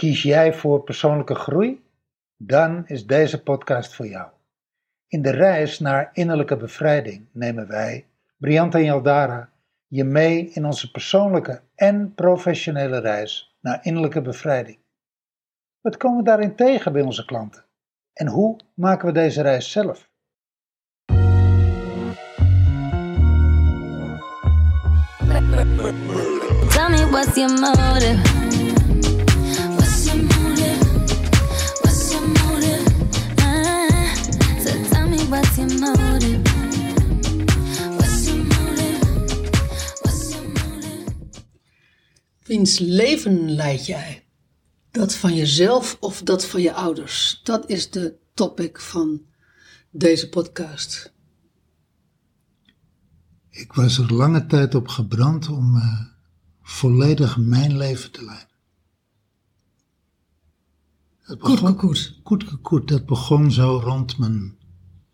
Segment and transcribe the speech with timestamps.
[0.00, 1.84] Kies jij voor persoonlijke groei?
[2.36, 4.28] Dan is deze podcast voor jou.
[5.08, 9.50] In de reis naar innerlijke bevrijding nemen wij, Briant en Jaldara,
[9.86, 14.78] je mee in onze persoonlijke en professionele reis naar innerlijke bevrijding.
[15.80, 17.64] Wat komen we daarin tegen bij onze klanten?
[18.12, 20.10] En hoe maken we deze reis zelf?
[26.68, 28.39] Tell me what's your?
[42.42, 44.24] Wiens leven leid jij?
[44.90, 47.40] Dat van jezelf of dat van je ouders?
[47.44, 49.22] Dat is de topic van
[49.90, 51.12] deze podcast.
[53.50, 56.00] Ik was er lange tijd op gebrand om eh,
[56.62, 58.48] volledig mijn leven te leiden.
[61.20, 62.20] Het Koet, koet, koet.
[62.22, 62.88] Koet, koet, koet.
[62.88, 64.58] Dat begon zo rond mijn,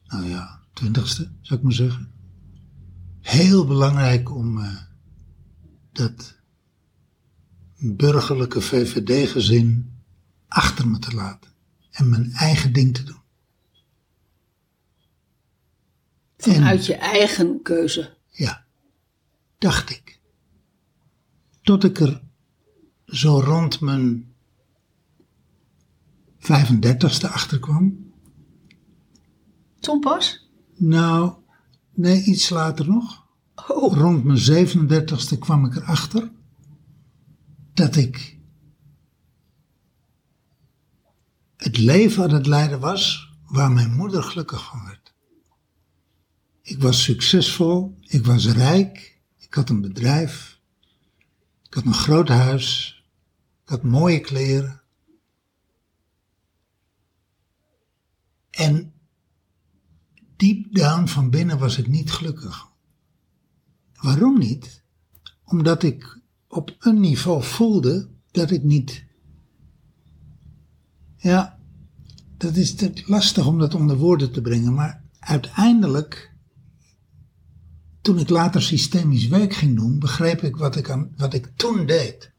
[0.08, 2.10] nou ja, twintigste, zou ik maar zeggen.
[3.20, 4.76] Heel belangrijk om eh,
[5.92, 6.34] dat
[7.78, 9.96] burgerlijke VVD-gezin
[10.48, 11.50] achter me te laten.
[11.90, 13.20] En mijn eigen ding te doen.
[16.36, 18.16] Vanuit je eigen keuze.
[18.30, 18.66] Ja,
[19.58, 20.20] dacht ik.
[21.62, 22.22] Tot ik er
[23.06, 24.34] zo rond mijn
[26.38, 28.05] 35ste achter kwam.
[29.86, 30.48] Toen pas?
[30.74, 31.34] Nou,
[31.94, 33.26] nee, iets later nog.
[33.68, 36.30] Oh, Rond mijn 37ste kwam ik erachter
[37.74, 38.38] dat ik
[41.56, 45.14] het leven aan het leiden was waar mijn moeder gelukkig van werd.
[46.62, 50.60] Ik was succesvol, ik was rijk, ik had een bedrijf,
[51.62, 53.00] ik had een groot huis,
[53.62, 54.82] ik had mooie kleren.
[58.50, 58.94] En
[60.36, 62.66] deep down van binnen was ik niet gelukkig.
[64.00, 64.82] Waarom niet?
[65.44, 69.04] Omdat ik op een niveau voelde dat ik niet.
[71.16, 71.58] Ja,
[72.36, 76.32] dat is te lastig om dat onder woorden te brengen, maar uiteindelijk,
[78.00, 81.86] toen ik later systemisch werk ging doen, begreep ik wat ik, aan, wat ik toen
[81.86, 82.32] deed.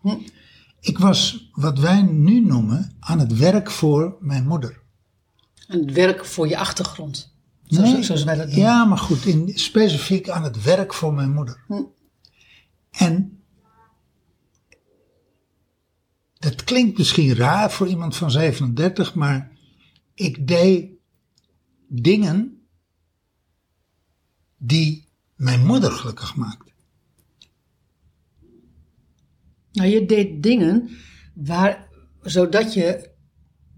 [0.79, 4.81] Ik was wat wij nu noemen aan het werk voor mijn moeder.
[5.67, 7.35] en het werk voor je achtergrond.
[7.67, 8.59] Nee, zoals wij dat doen.
[8.59, 11.63] Ja, maar goed, in, specifiek aan het werk voor mijn moeder.
[11.67, 11.83] Hm.
[12.91, 13.41] En
[16.33, 19.51] dat klinkt misschien raar voor iemand van 37, maar
[20.13, 20.89] ik deed
[21.87, 22.67] dingen
[24.57, 26.73] die mijn moeder gelukkig maakten.
[29.71, 30.89] Nou, je deed dingen
[31.33, 31.87] waar,
[32.21, 33.09] zodat je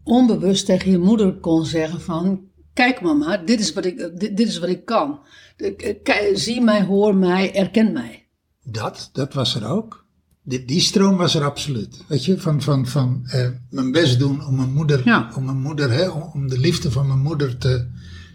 [0.03, 2.48] onbewust tegen je moeder kon zeggen van...
[2.79, 5.19] Kijk mama, dit is wat ik, dit, dit is wat ik kan.
[5.57, 8.27] De- k- Zie mij, hoor mij, erken mij.
[8.63, 10.05] Dat, dat was er ook.
[10.43, 12.03] Die, die stroom was er absoluut.
[12.07, 15.31] Weet je, van, van, van eh, mijn best doen om mijn moeder, Ja.
[15.35, 17.87] om, mijn moeder hè, om, om de liefde van mijn moeder te,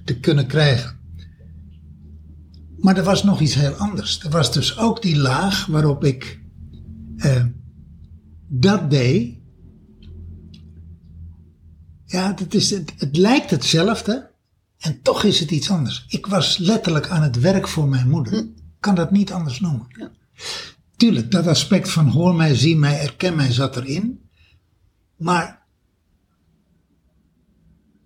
[0.05, 0.99] te kunnen krijgen.
[2.79, 4.23] Maar er was nog iets heel anders.
[4.25, 6.41] Er was dus ook die laag waarop ik
[7.17, 7.45] eh,
[8.49, 9.39] dat deed.
[12.05, 14.33] Ja, het, is, het, het lijkt hetzelfde
[14.85, 16.05] en toch is het iets anders.
[16.09, 18.33] Ik was letterlijk aan het werk voor mijn moeder.
[18.33, 18.47] Ik
[18.81, 19.87] kan dat niet anders noemen.
[19.89, 20.11] Ja.
[20.97, 24.29] Tuurlijk, dat aspect van hoor mij, zie mij, erken mij zat erin.
[25.17, 25.67] Maar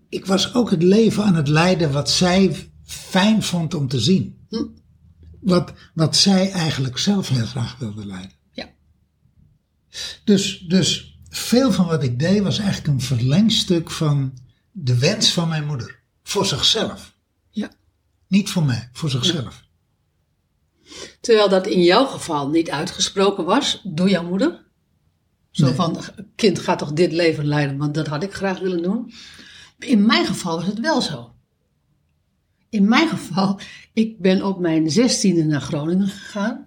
[0.09, 4.47] ik was ook het leven aan het leiden wat zij fijn vond om te zien.
[5.41, 8.33] Wat, wat zij eigenlijk zelf heel graag wilde leiden.
[8.53, 8.69] Ja.
[10.25, 14.38] Dus, dus veel van wat ik deed was eigenlijk een verlengstuk van
[14.72, 15.97] de wens van mijn moeder.
[16.28, 17.15] Voor zichzelf.
[17.50, 17.71] ja.
[18.27, 19.65] Niet voor mij, voor zichzelf.
[21.21, 24.67] Terwijl dat in jouw geval niet uitgesproken was door jouw moeder.
[25.50, 25.75] Zo Nee.
[25.75, 26.00] van,
[26.37, 29.12] kind gaat toch dit leven leiden, want dat had ik graag willen doen.
[29.79, 31.35] In mijn geval was het wel zo.
[32.69, 33.61] In mijn geval,
[33.93, 36.67] ik ben op mijn zestiende naar Groningen gegaan.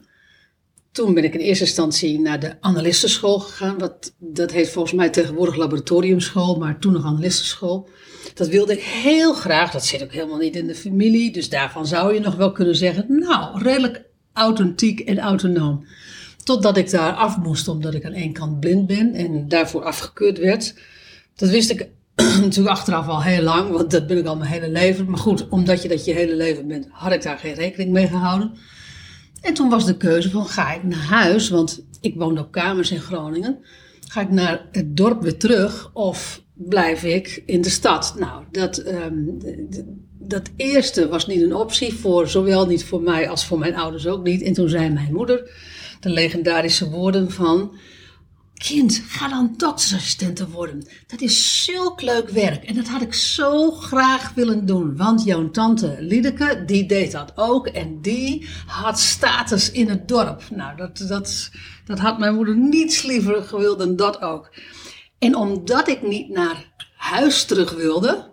[0.91, 3.77] Toen ben ik in eerste instantie naar de analistenschool gegaan.
[3.77, 7.89] Wat, dat heet volgens mij tegenwoordig laboratoriumschool, maar toen nog analistenschool.
[8.33, 9.71] Dat wilde ik heel graag.
[9.71, 11.31] Dat zit ook helemaal niet in de familie.
[11.31, 15.85] Dus daarvan zou je nog wel kunnen zeggen, nou, redelijk authentiek en autonoom.
[16.43, 20.37] Totdat ik daar af moest, omdat ik aan één kant blind ben en daarvoor afgekeurd
[20.37, 20.73] werd.
[21.35, 21.89] Dat wist ik
[22.41, 25.09] natuurlijk achteraf al heel lang, want dat ben ik al mijn hele leven.
[25.09, 28.07] Maar goed, omdat je dat je hele leven bent, had ik daar geen rekening mee
[28.07, 28.51] gehouden.
[29.41, 32.91] En toen was de keuze van ga ik naar huis, want ik woonde op kamers
[32.91, 33.59] in Groningen.
[34.07, 38.15] Ga ik naar het dorp weer terug of blijf ik in de stad?
[38.19, 39.13] Nou, dat, ehm,
[40.19, 44.07] dat eerste was niet een optie, voor, zowel niet voor mij als voor mijn ouders
[44.07, 44.41] ook niet.
[44.41, 45.51] En toen zei mijn moeder
[45.99, 47.75] de legendarische woorden van...
[48.53, 50.87] Kind, ga dan doktersassistente worden.
[51.07, 52.63] Dat is zulk leuk werk.
[52.63, 54.97] En dat had ik zo graag willen doen.
[54.97, 57.67] Want jouw tante Liedeke, die deed dat ook.
[57.67, 60.43] En die had status in het dorp.
[60.55, 61.49] Nou, dat, dat,
[61.85, 64.51] dat had mijn moeder niets liever gewild dan dat ook.
[65.21, 68.29] En omdat ik niet naar huis terug wilde,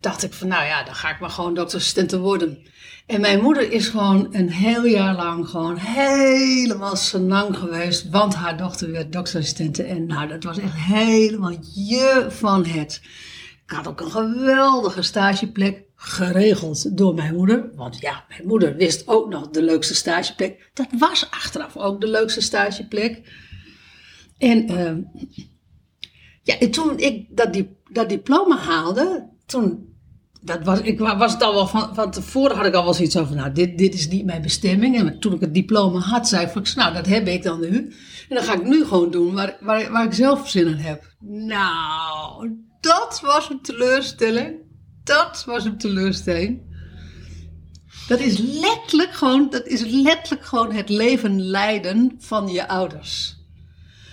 [0.00, 2.66] dacht ik van, nou ja, dan ga ik maar gewoon doktersassistente worden.
[3.06, 8.56] En mijn moeder is gewoon een heel jaar lang gewoon helemaal senang geweest, want haar
[8.56, 9.82] dochter werd doktersassistente.
[9.82, 13.00] En nou, dat was echt helemaal je van het.
[13.66, 17.70] Ik had ook een geweldige stageplek geregeld door mijn moeder.
[17.74, 20.70] Want ja, mijn moeder wist ook nog de leukste stageplek.
[20.74, 23.32] Dat was achteraf ook de leukste stageplek.
[24.38, 25.00] En ehm,
[26.44, 29.92] ja, en toen ik dat, dat diploma haalde, toen
[30.44, 32.94] dat was, ik wa- was het al wel van, van tevoren had ik al wel
[32.94, 34.96] zoiets over, nou, dit, dit is niet mijn bestemming.
[34.96, 37.76] En toen ik het diploma had, zei ik nou, dat heb ik dan nu.
[38.28, 41.14] En dan ga ik nu gewoon doen waar, waar, waar ik zelf zin in heb.
[41.20, 42.50] Nou,
[42.80, 44.56] dat was een teleurstelling.
[45.04, 46.62] Dat was een teleurstelling.
[48.08, 53.36] Dat is letterlijk gewoon, dat is letterlijk gewoon het leven leiden van je ouders.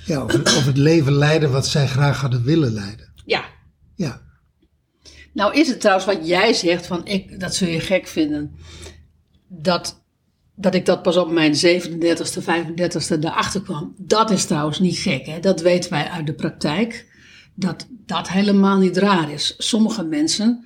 [0.05, 3.13] Ja, of, of het leven leiden wat zij graag hadden willen leiden.
[3.25, 3.43] Ja,
[3.95, 4.21] Ja,
[5.33, 8.55] Nou is het trouwens wat jij zegt, van ik, dat zul je gek vinden,
[9.47, 10.03] dat,
[10.55, 13.95] dat ik dat pas op mijn 37ste, 35ste erachter kwam.
[13.97, 15.39] Dat is trouwens niet gek, hè?
[15.39, 17.07] dat weten wij uit de praktijk,
[17.55, 19.55] dat dat helemaal niet raar is.
[19.57, 20.65] Sommige mensen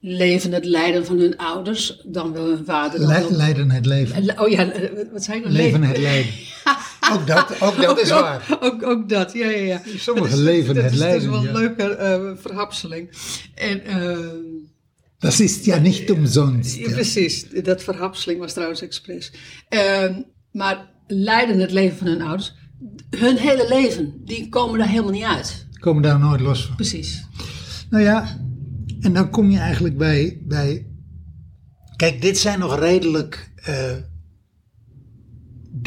[0.00, 3.00] leven het lijden van hun ouders, dan wel hun vader.
[3.00, 4.38] Dan Le- leiden het leven.
[4.38, 4.72] Oh ja,
[5.12, 5.42] wat zei ik?
[5.44, 5.56] nou?
[5.56, 6.32] Leven het lijden.
[7.12, 8.58] Ook dat, ook dat is waar.
[8.60, 9.80] Ook, ook dat, ja, ja, ja.
[9.96, 13.10] Sommigen Dat is- leven dat het is, lijden, Dat is wel een leuke eh, verhapseling.
[13.54, 14.18] En, eh,
[15.18, 16.76] Dat is ja niet umsonst.
[16.76, 16.94] ja, Ja.
[16.94, 19.32] precies, dat verhapseling was trouwens expres.
[19.68, 20.20] Ehm,
[20.52, 22.54] maar leiden het leven van hun ouders,
[23.10, 25.66] hun hele leven, die komen daar helemaal niet uit.
[25.80, 26.76] Komen daar nooit los van.
[26.76, 27.24] Precies.
[27.90, 28.40] Nou ja,
[29.00, 30.38] en dan kom je eigenlijk bij.
[30.44, 30.86] bij
[31.96, 33.92] kijk, dit zijn nog redelijk eh,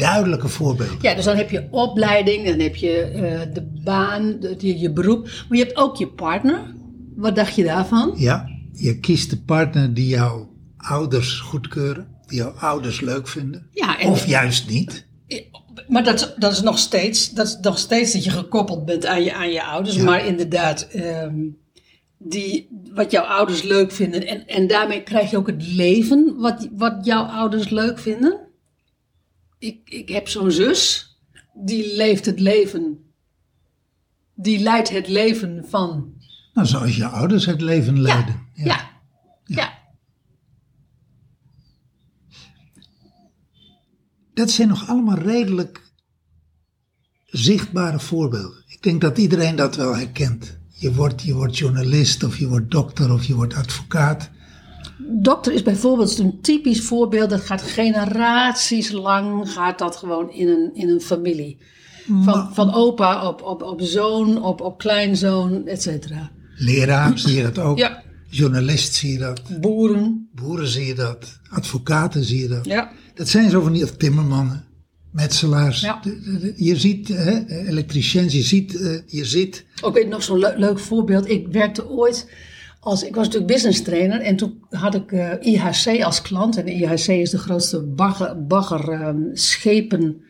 [0.00, 0.98] duidelijke voorbeelden.
[1.00, 5.22] Ja, dus dan heb je opleiding, dan heb je eh, de baan, de, je, beroep.
[5.24, 6.74] Maar je hebt ook je partner.
[7.16, 8.12] Wat dacht je daarvan?
[8.16, 13.66] Ja, je kiest de partner die jouw ouders goedkeuren, die jouw ouders leuk vinden.
[13.72, 15.08] Ja, en- of juist niet.
[15.88, 19.22] Maar dat, dat is nog steeds, dat is nog steeds dat je gekoppeld bent aan
[19.22, 19.96] je, aan je ouders.
[19.96, 20.02] Ja.
[20.04, 21.38] Maar inderdaad, ehm,
[22.18, 24.26] die, wat jouw ouders leuk vinden.
[24.26, 28.48] En, en daarmee krijg je ook het leven wat, wat jouw ouders leuk vinden.
[29.60, 31.10] Ik, ik heb zo'n zus,
[31.54, 33.12] die leeft het leven.
[34.34, 36.14] Die leidt het leven van.
[36.54, 38.46] Nou, zoals je ouders het leven leiden.
[38.54, 38.90] Ja, ja,
[39.44, 39.78] ja.
[44.34, 45.92] Dat zijn nog allemaal redelijk
[47.26, 48.64] zichtbare voorbeelden.
[48.66, 50.58] Ik denk dat iedereen dat wel herkent.
[50.68, 54.30] Je wordt, je wordt journalist of je wordt dokter of je wordt advocaat.
[55.08, 57.30] Dokter is bijvoorbeeld een typisch voorbeeld.
[57.30, 61.58] Dat gaat generaties lang, gaat dat gewoon in een, in een familie.
[62.22, 66.30] Van, van opa op, op, op zoon, op, op kleinzoon, et cetera.
[66.56, 67.78] Leraar zie je dat ook.
[67.78, 68.02] Ja.
[68.28, 69.60] Journalist zie je dat.
[69.60, 70.28] Boeren.
[70.34, 71.38] Boeren zie je dat.
[71.50, 72.64] Advocaten zie je dat.
[72.64, 72.90] Ja.
[73.14, 74.64] Dat zijn zo van die of timmermannen,
[75.12, 75.80] metselaars.
[75.80, 76.00] Ja.
[76.02, 79.64] De- de- de- je ziet, hè, elektriciëns, je ziet, eh, je ziet.
[79.80, 81.28] Ook nog zo'n le- leuk voorbeeld.
[81.28, 82.28] Ik werkte ooit
[82.80, 86.56] als, ik was natuurlijk business trainer en toen had ik eh, IHC als klant.
[86.56, 90.22] En IHC is de grootste bagger, bagger ehm, schepen,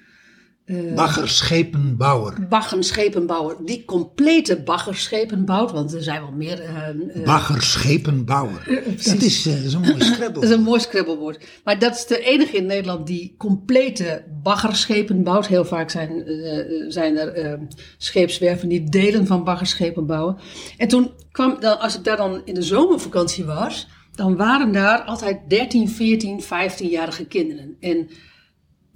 [0.95, 2.47] baggerschepenbouwer.
[2.49, 3.57] baggerschepenbouwer.
[3.65, 6.61] Die complete baggerschepen bouwt, want er zijn wel meer.
[6.61, 8.83] ehm, eh, Baggerschepenbouwer.
[9.05, 10.43] Dat is eh, zo'n mooi Dat scrabble.
[10.43, 11.45] is een mooi scrabblewoord.
[11.65, 15.47] Maar dat is de enige in Nederland die complete baggerschepen bouwt.
[15.47, 17.53] Heel vaak zijn, eh, zijn er eh,
[17.99, 20.37] scheepswerven die delen van baggerschepen bouwen.
[20.77, 25.01] En toen kwam, dan, als ik daar dan in de zomervakantie was, dan waren daar
[25.03, 27.77] altijd 13, 14, 15-jarige kinderen.
[27.81, 28.09] En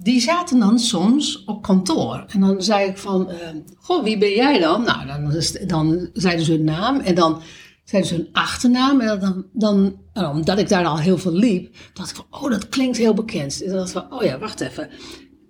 [0.04, 2.24] die zaten dan soms op kantoor.
[2.28, 3.48] En dan zei ik van, eh,
[3.80, 4.82] goh, wie ben jij dan?
[4.82, 7.42] Nou, dan, dan zeiden ze hun naam en dan
[7.84, 9.00] zeiden ze hun achternaam.
[9.00, 12.50] En dan, dan, en omdat ik daar al heel veel liep, dacht ik van, oh,
[12.50, 13.62] dat klinkt heel bekend.
[13.62, 14.90] En dan dacht ik van, oh ja, wacht even.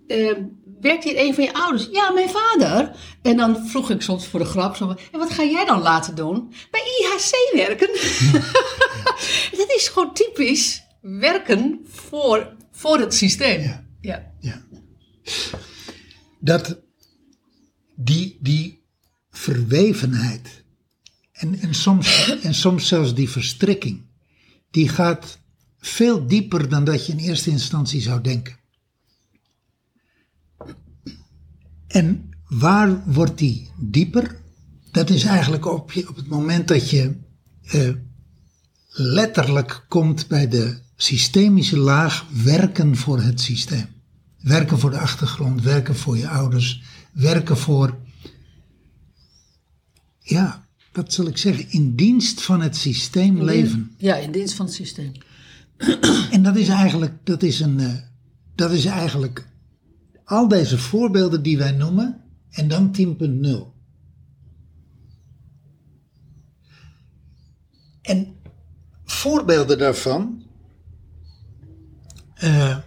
[0.07, 0.33] Eh,
[0.81, 1.89] werkt hier een van je ouders?
[1.93, 2.97] Ja, mijn vader.
[3.23, 6.15] En dan vroeg ik soms voor de grap zo, en wat ga jij dan laten
[6.15, 6.53] doen?
[6.71, 7.89] Bij IHC werken.
[9.59, 13.61] dat is gewoon typisch werken voor, voor het systeem.
[13.61, 13.85] Ja.
[14.05, 14.33] Ja.
[14.41, 14.63] Ja.
[16.41, 16.79] Dat,
[17.95, 18.83] die, die
[19.31, 20.65] verwevenheid
[21.33, 24.03] en, en, soms, en soms zelfs die verstrikking,
[24.71, 25.39] die gaat
[25.79, 28.57] veel dieper dan dat je in eerste instantie zou denken.
[31.87, 34.41] En waar wordt die dieper?
[34.91, 37.17] Dat is eigenlijk op, je, op het moment dat je
[37.63, 37.91] eh,
[38.89, 43.94] letterlijk komt bij de systemische laag werken voor het systeem.
[44.45, 46.83] Werken voor de achtergrond, werken voor je ouders,
[47.13, 47.99] werken voor,
[50.19, 53.95] ja, wat zal ik zeggen, in dienst van het systeem leven.
[53.99, 55.13] Ja, in dienst van het systeem.
[56.31, 57.95] En dat is eigenlijk, dat is een, eh,
[58.55, 59.47] dat is eigenlijk
[60.25, 62.21] al deze voorbeelden die wij noemen
[62.51, 63.73] en dan 10.0.
[68.03, 68.37] En
[69.05, 70.43] voorbeelden daarvan.
[72.35, 72.79] eh,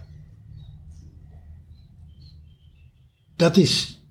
[3.38, 4.02] dat, is,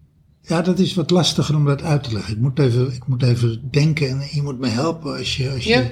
[0.42, 2.34] ja, dat is wat lastiger om dat uit te leggen.
[2.34, 5.64] Ik moet even, ik moet even denken en je moet me helpen als je, als
[5.64, 5.92] je, Ja.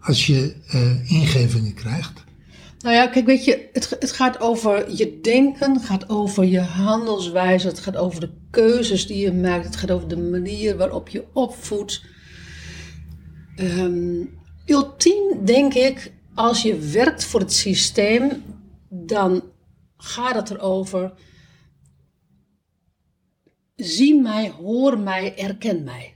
[0.00, 2.24] als je eh, ingevingen krijgt.
[2.78, 6.60] Nou ja, kijk, weet je, het, het gaat over je denken, het gaat over je
[6.60, 11.08] handelswijze, het gaat over de keuzes die je maakt, het gaat over de manier waarop
[11.08, 12.02] je opvoedt.
[13.56, 14.24] Ehm,
[14.66, 18.42] ultiem denk ik, als je werkt voor het systeem,
[18.88, 19.42] dan
[19.96, 21.12] gaat het erover.
[23.80, 26.14] Zie mij, hoor mij, erken mij.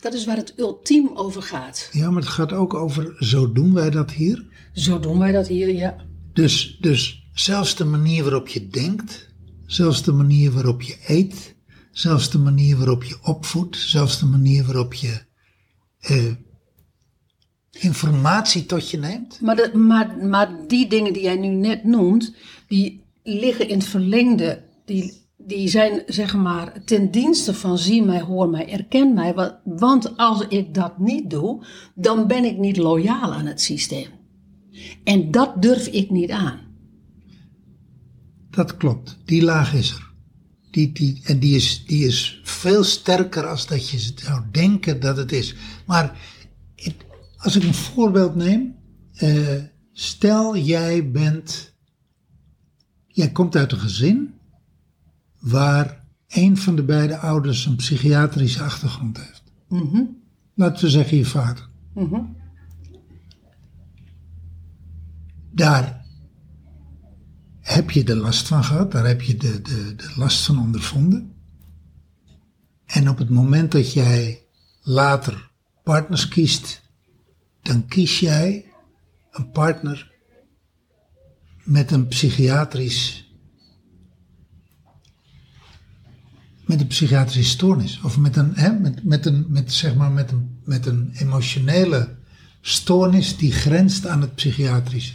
[0.00, 1.88] Dat is waar het ultiem over gaat.
[1.92, 4.46] Ja, maar het gaat ook over, zo doen wij dat hier.
[4.72, 5.96] Zo doen wij dat hier, ja.
[6.32, 9.28] Dus, dus zelfs de manier waarop je denkt,
[9.66, 11.54] zelfs de manier waarop je eet,
[11.90, 15.20] zelfs de manier waarop je opvoedt, zelfs de manier waarop je
[15.98, 16.32] eh,
[17.70, 19.40] informatie tot je neemt.
[19.40, 22.34] Maar, de, maar, maar die dingen die jij nu net noemt,
[22.68, 24.62] die liggen in het verlengde.
[24.84, 29.34] Die, die zijn zeg maar ten dienste van zie mij, hoor mij, erken mij.
[29.34, 31.64] Wa- Want als ik dat niet doe,
[31.94, 34.08] dan ben ik niet loyaal aan het systeem.
[35.04, 36.60] En dat durf ik niet aan.
[38.50, 40.06] Dat klopt, die laag is er.
[40.70, 45.16] Die, die, en die is, die is veel sterker als dat je zou denken dat
[45.16, 45.54] het is.
[45.86, 46.18] Maar
[47.36, 48.74] als ik een voorbeeld neem,
[49.12, 49.62] eh,
[49.92, 51.74] stel jij bent,
[53.06, 54.37] jij komt uit een gezin
[55.38, 59.42] waar een van de beide ouders een psychiatrische achtergrond heeft.
[60.54, 61.68] Laten we zeggen je vader.
[65.50, 66.04] Daar
[67.60, 71.32] heb je de last van gehad, daar heb je de, de, de last van ondervonden.
[72.84, 74.42] En op het moment dat jij
[74.82, 75.50] later
[75.84, 76.82] partners kiest,
[77.62, 78.64] dan kies jij
[79.30, 80.12] een partner
[81.64, 83.27] met een psychiatrisch.
[86.68, 88.00] Met een psychiatrische stoornis.
[88.04, 92.16] Of met een, hè, met, met een, met, zeg maar, met een, met een emotionele
[92.60, 95.14] stoornis die grenst aan het psychiatrische.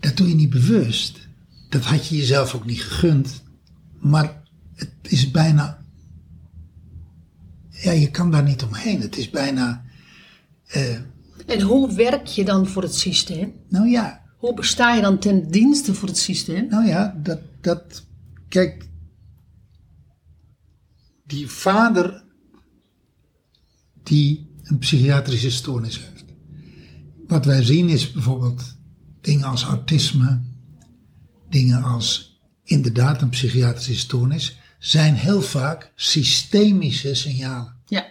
[0.00, 1.18] Dat doe je niet bewust.
[1.68, 3.42] Dat had je jezelf ook niet gegund.
[4.00, 4.42] Maar
[4.74, 5.84] het is bijna.
[7.70, 9.00] Ja, je kan daar niet omheen.
[9.00, 9.84] Het is bijna.
[10.66, 10.94] eh,
[11.46, 13.52] En hoe werk je dan voor het systeem?
[13.68, 16.66] nou ja, Hoe besta je dan ten dienste voor het systeem?
[16.68, 17.38] nou ja, dat.
[17.60, 18.04] dat
[18.52, 18.88] kijk.
[21.26, 22.24] Die vader.
[24.02, 26.24] die een psychiatrische stoornis heeft.
[27.26, 28.76] Wat wij zien is bijvoorbeeld
[29.20, 30.42] dingen als autisme,
[31.48, 37.76] dingen als inderdaad een psychiatrische stoornis, zijn heel vaak systemische signalen.
[37.86, 38.06] Ja,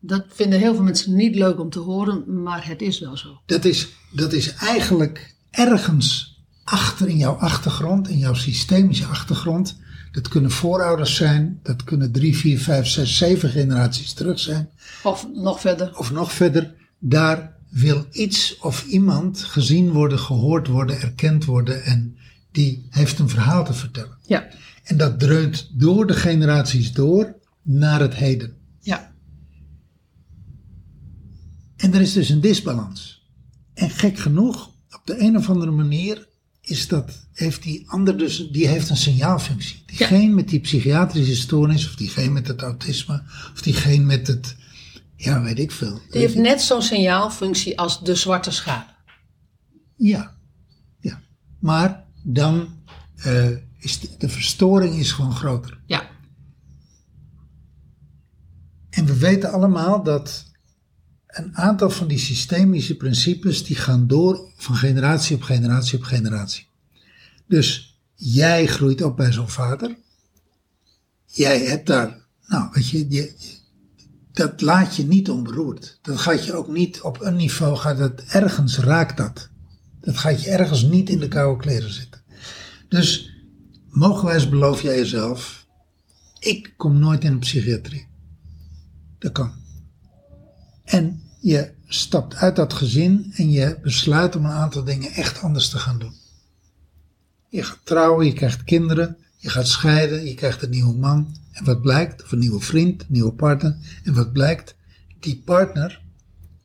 [0.00, 3.42] dat vinden heel veel mensen niet leuk om te horen, maar het is wel zo.
[3.46, 9.80] Dat is, dat is eigenlijk ergens achter in jouw achtergrond, in jouw systemische achtergrond.
[10.12, 14.70] Dat kunnen voorouders zijn, dat kunnen drie, vier, vijf, zes, zeven generaties terug zijn.
[15.02, 15.98] Of nog verder.
[15.98, 22.16] Of nog verder, daar wil iets of iemand gezien worden, gehoord worden, erkend worden en
[22.50, 24.16] die heeft een verhaal te vertellen.
[24.26, 24.48] Ja,
[24.82, 28.56] En dat dreunt door de generaties door naar het heden.
[28.80, 29.12] ja,
[31.76, 33.26] En er is dus een disbalans.
[33.74, 36.26] En gek genoeg, op de een of andere manier
[36.72, 39.82] is dat, heeft die ander dus, die heeft een signaalfunctie.
[39.86, 43.22] Diegene met die psychiatrische stoornis, of diegene met het autisme,
[43.54, 44.56] of diegene met het,
[45.16, 46.00] ja, weet ik veel.
[46.10, 48.94] die heeft net zo'n signaalfunctie als de zwarte schaap.
[49.96, 50.36] Ja,
[51.00, 51.22] ja.
[51.58, 52.68] Maar dan
[53.16, 53.48] eh,
[53.78, 55.80] is de, de verstoring is gewoon groter.
[55.86, 56.10] Ja,
[58.92, 60.44] En we weten allemaal dat
[61.32, 66.66] een aantal van die systemische principes die gaan door van generatie op generatie op generatie.
[67.46, 69.96] Dus jij groeit op bij zo'n vader.
[71.26, 73.32] jij hebt daar, nou weet je,
[74.32, 75.98] dat laat je niet onberoerd.
[76.02, 79.50] Dat gaat je ook niet op een niveau, gaat het ergens raakt dat.
[80.00, 82.22] Dat gaat je ergens niet in de koude kleren zitten.
[82.88, 83.34] Dus
[83.88, 85.66] mogelijkwijs beloof jij jezelf,
[86.38, 88.06] ik kom nooit in de psychiatrie.
[89.18, 89.52] Dat kan.
[90.84, 95.68] En je stapt uit dat gezin en je besluit om een aantal dingen echt anders
[95.68, 96.14] te gaan doen.
[97.48, 101.36] Je gaat trouwen, je krijgt kinderen, je gaat scheiden, je krijgt een nieuwe man.
[101.52, 102.22] En wat blijkt?
[102.22, 103.76] Of een nieuwe vriend, een nieuwe partner.
[104.04, 104.76] En wat blijkt?
[105.20, 106.02] Die partner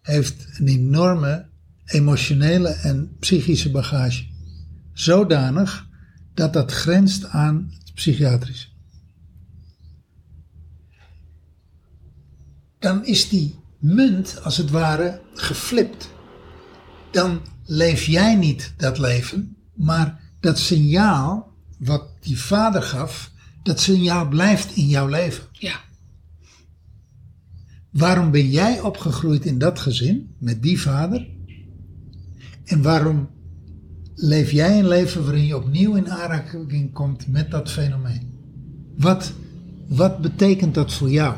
[0.01, 1.46] heeft een enorme
[1.86, 4.25] emotionele en psychische bagage.
[4.93, 5.88] Zodanig
[6.34, 8.67] dat dat grenst aan het psychiatrische.
[12.79, 16.10] Dan is die munt als het ware geflipt.
[17.12, 23.31] Dan leef jij niet dat leven, maar dat signaal wat die vader gaf,
[23.63, 25.43] dat signaal blijft in jouw leven.
[25.51, 25.79] Ja.
[27.89, 31.27] Waarom ben jij opgegroeid in dat gezin met die vader?
[32.63, 33.29] En waarom
[34.15, 38.34] leef jij een leven waarin je opnieuw in aanraking komt met dat fenomeen?
[38.98, 39.34] Wat,
[39.88, 41.36] wat betekent dat voor jou?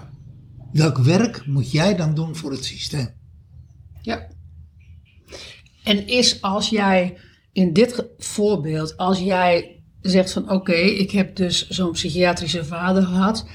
[0.72, 3.10] Welk werk moet jij dan doen voor het systeem?
[4.02, 4.28] Ja.
[5.84, 7.18] En is als jij
[7.52, 13.46] in dit voorbeeld, als jij zegt van oké, ik heb dus zo'n psychiatrische vader gehad,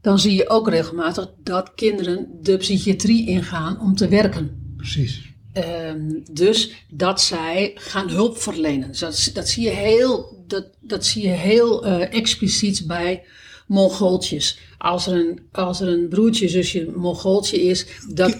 [0.00, 4.74] dan zie je ook regelmatig dat kinderen de psychiatrie ingaan om te werken.
[4.76, 5.32] Precies.
[5.52, 8.92] Ehm, dus dat zij gaan hulp verlenen.
[8.98, 13.24] Dat, dat zie je heel, dat, dat zie je heel eh, expliciet bij
[13.66, 14.58] Mongooltjes.
[14.78, 18.38] Als er een, als er een broertje, zusje, Mongooltje is, dat,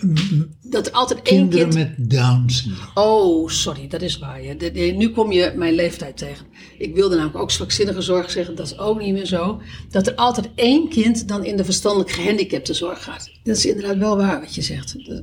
[0.63, 1.99] dat altijd één Kinderen kind...
[1.99, 2.89] met Down syndroom.
[2.95, 4.43] Oh, sorry, dat is waar.
[4.45, 4.55] Ja.
[4.55, 6.47] De- de- nu kom je mijn leeftijd tegen.
[6.79, 9.61] Ik wilde namelijk ook zwakzinnige zorg zeggen, dat is ook niet meer zo.
[9.91, 13.31] Dat er altijd één kind dan in de verstandelijk gehandicapte zorg gaat.
[13.43, 14.95] Dat is inderdaad wel waar wat je zegt.
[15.09, 15.23] Dat-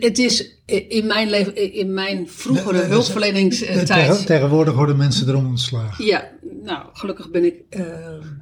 [0.00, 4.26] Het is in mijn, leven, in mijn vroegere hulpverleningstijd.
[4.26, 6.04] Tegenwoordig worden mensen erom ontslagen.
[6.04, 6.30] Ja,
[6.62, 7.84] nou, gelukkig ben ik eh,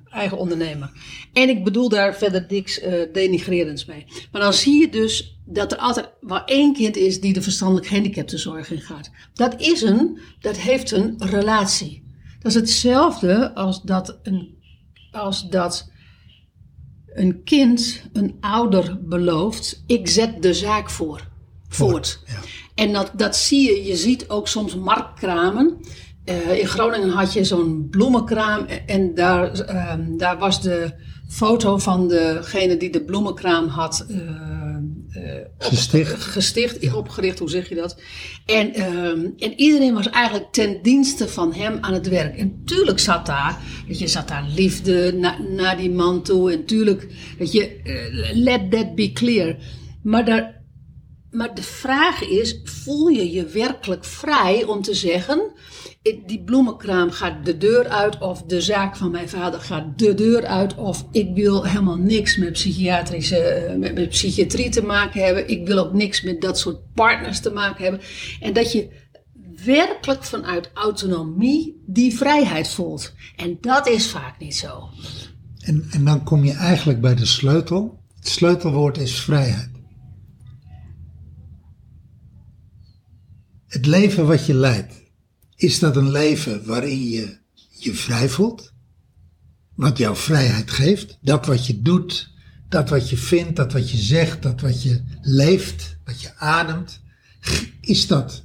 [0.09, 0.92] eigen ondernemer.
[1.33, 4.04] En ik bedoel daar verder niks eh, denigrerends mee.
[4.33, 7.87] Maar dan zie je dus dat er altijd maar één kind is die de verstandelijk
[7.87, 9.11] gehandicaptenzorg in gaat.
[9.35, 12.02] Dat is een, dat heeft een relatie.
[12.38, 14.57] Dat is hetzelfde als dat een,
[15.11, 15.90] als dat
[17.07, 21.28] een kind een ouder belooft, ik zet de zaak voor,
[21.68, 22.22] voort.
[22.26, 22.40] Ja.
[22.74, 25.81] En dat, dat zie je, je ziet ook soms marktkramen.
[26.28, 30.92] Eh, in Groningen had je zo'n bloemenkraam en daar, ehm, daar was de
[31.28, 36.22] foto van degene die de bloemenkraam had eh, eh, op- Gesticht.
[36.22, 38.00] gesticht, opgericht, hoe zeg je dat?
[38.46, 42.36] En, ehm, en iedereen was eigenlijk ten dienste van hem aan het werk.
[42.36, 46.52] En tuurlijk zat daar, weet je, zat daar liefde na- naar die man toe.
[46.52, 47.06] En tuurlijk,
[47.38, 47.80] weet je,
[48.34, 49.56] let that be clear.
[50.02, 50.62] Maar daar,
[51.30, 55.52] maar de vraag is, voel je je werkelijk vrij om te zeggen,
[56.02, 60.46] die bloemenkraam gaat de deur uit of de zaak van mijn vader gaat de deur
[60.46, 65.48] uit of ik wil helemaal niks met psychiatrische, eh, met, met psychiatrie te maken hebben.
[65.48, 68.00] Ik wil ook niks met dat soort partners te maken hebben.
[68.40, 69.06] En dat je
[69.64, 73.14] werkelijk vanuit autonomie die vrijheid voelt.
[73.37, 74.88] En dat is vaak niet zo.
[75.58, 78.02] En, en dan kom je eigenlijk bij de sleutel.
[78.16, 79.70] Het sleutelwoord is vrijheid.
[83.66, 84.94] Het leven wat je leidt,
[85.59, 88.73] is dat een leven waarin je je vrij voelt?
[89.75, 91.18] Wat jouw vrijheid geeft?
[91.21, 92.31] Dat wat je doet,
[92.68, 97.01] dat wat je vindt, dat wat je zegt, dat wat je leeft, wat je ademt.
[97.81, 98.44] Is dat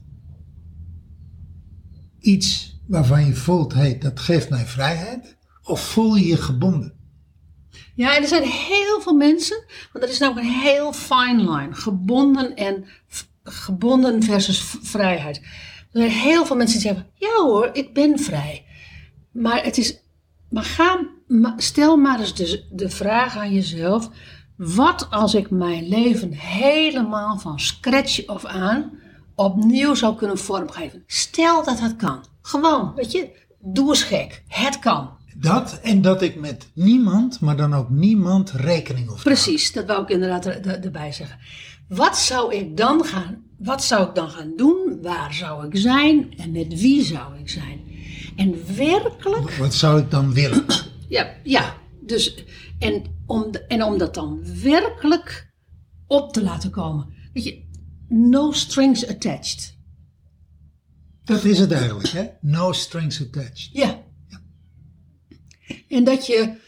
[2.20, 5.36] iets waarvan je voelt, hey, dat geeft mij vrijheid?
[5.64, 6.94] Of voel je je gebonden?
[7.96, 11.74] Ja, en er zijn heel veel mensen, want dat is namelijk een heel fine line.
[11.74, 12.86] Gebonden en
[13.44, 15.42] gebonden versus vrijheid.
[15.94, 18.66] Er zijn heel veel mensen die zeggen, ja hoor, ik ben vrij.
[19.32, 19.98] Maar het is,
[20.50, 21.00] maar ga,
[21.58, 24.10] stel maar eens de, de vraag aan jezelf.
[24.58, 28.92] Wat als ik mijn leven helemaal van scratch of aan
[29.36, 31.04] opnieuw zou kunnen vormgeven?
[31.08, 32.26] Stel dat dat kan.
[32.42, 33.30] Gewoon, weet je,
[33.60, 34.44] doe eens gek.
[34.48, 35.10] Het kan.
[35.36, 40.02] Dat en dat ik met niemand, maar dan ook niemand rekening hoef Precies, dat wou
[40.04, 41.40] ik inderdaad er, er- erbij zeggen.
[41.88, 45.00] Wat zou ik dan gaan, wat zou ik dan gaan doen?
[45.02, 46.38] Waar zou ik zijn?
[46.38, 47.80] En met wie zou ik zijn?
[48.36, 49.52] En werkelijk.
[49.52, 50.66] Wat zou ik dan willen?
[51.08, 52.46] ja, ja, dus,
[52.80, 55.54] en om, en om dat dan werkelijk
[56.08, 57.08] op te laten komen.
[57.34, 57.64] Weet je,
[58.08, 59.78] no strings attached.
[61.24, 62.26] Dat is het eigenlijk, hè?
[62.42, 63.70] No strings attached.
[63.74, 64.02] Ja.
[65.88, 66.62] En dat je.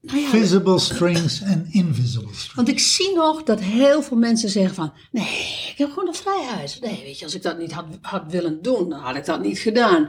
[0.00, 2.54] Nou ja, Visible strings en invisible strings.
[2.54, 4.92] want ik zie nog dat heel veel mensen zeggen van...
[5.10, 6.78] Nee, ik heb gewoon een vrijheid.
[6.80, 9.42] Nee, weet je, als ik dat niet had, had willen doen, dan had ik dat
[9.42, 10.08] niet gedaan.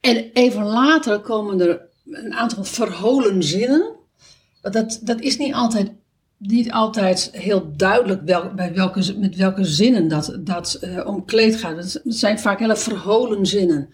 [0.00, 3.96] En even later komen er een aantal verholen zinnen.
[4.60, 5.92] Dat, dat is niet altijd,
[6.36, 11.76] niet altijd heel duidelijk wel, bij welke, met welke zinnen dat, dat eh, omkleed gaat.
[11.76, 13.88] Het zijn vaak hele verholen zinnen.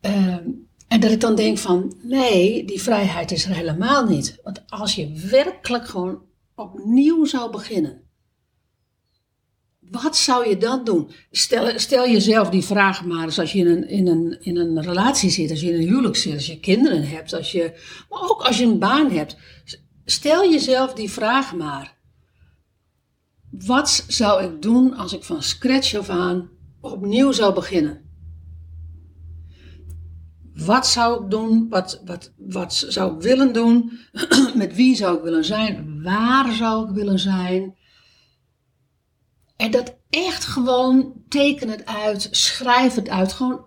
[0.00, 0.42] Ehm,
[0.90, 4.38] en dat ik dan denk van, nee, die vrijheid is er helemaal niet.
[4.42, 6.22] Want als je werkelijk gewoon
[6.54, 8.02] opnieuw zou beginnen.
[9.78, 11.10] Wat zou je dan doen?
[11.30, 14.82] Stel, stel jezelf die vraag maar eens als je in een, in, een, in een
[14.82, 17.72] relatie zit, als je in een huwelijk zit, als je kinderen hebt, als je,
[18.08, 19.36] maar ook als je een baan hebt.
[20.04, 21.96] Stel jezelf die vraag maar.
[23.50, 26.50] Wat zou ik doen als ik van scratch af aan
[26.80, 28.09] opnieuw zou beginnen?
[30.54, 31.68] Wat zou ik doen?
[31.68, 33.98] Wat, wat, wat zou ik willen doen?
[34.54, 36.02] Met wie zou ik willen zijn?
[36.02, 37.78] Waar zou ik willen zijn?
[39.56, 43.32] En dat echt gewoon teken het uit, schrijf het uit.
[43.32, 43.64] Gewoon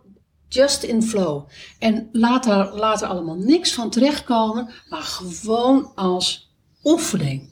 [0.47, 1.47] just in flow.
[1.79, 7.51] En laat er, laat er allemaal niks van terechtkomen, maar gewoon als oefening.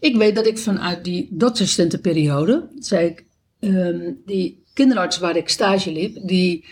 [0.00, 3.26] Ik weet dat ik vanuit die dokterstentenperiode, zei ik,
[3.60, 6.64] ehm, die kinderarts waar ik stage liep, die,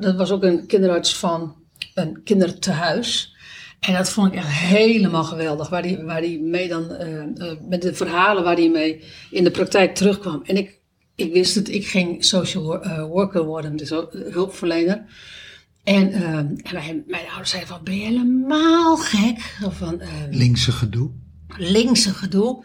[0.00, 1.56] dat was ook een kinderarts van
[1.94, 3.36] een kindertehuis.
[3.80, 7.58] En dat vond ik echt helemaal geweldig, waar die, waar die mee dan, eh, eh,
[7.68, 10.42] met de verhalen waar hij mee in de praktijk terugkwam.
[10.44, 10.80] En ik,
[11.14, 15.04] ik wist het, ik ging social eh, worker worden, dus hulpverlener.
[15.84, 19.38] En, eh, en mijn ouders zeiden van, ben je helemaal gek?
[19.70, 21.10] Van, Linkse gedoe.
[21.56, 22.64] linkse gedoe.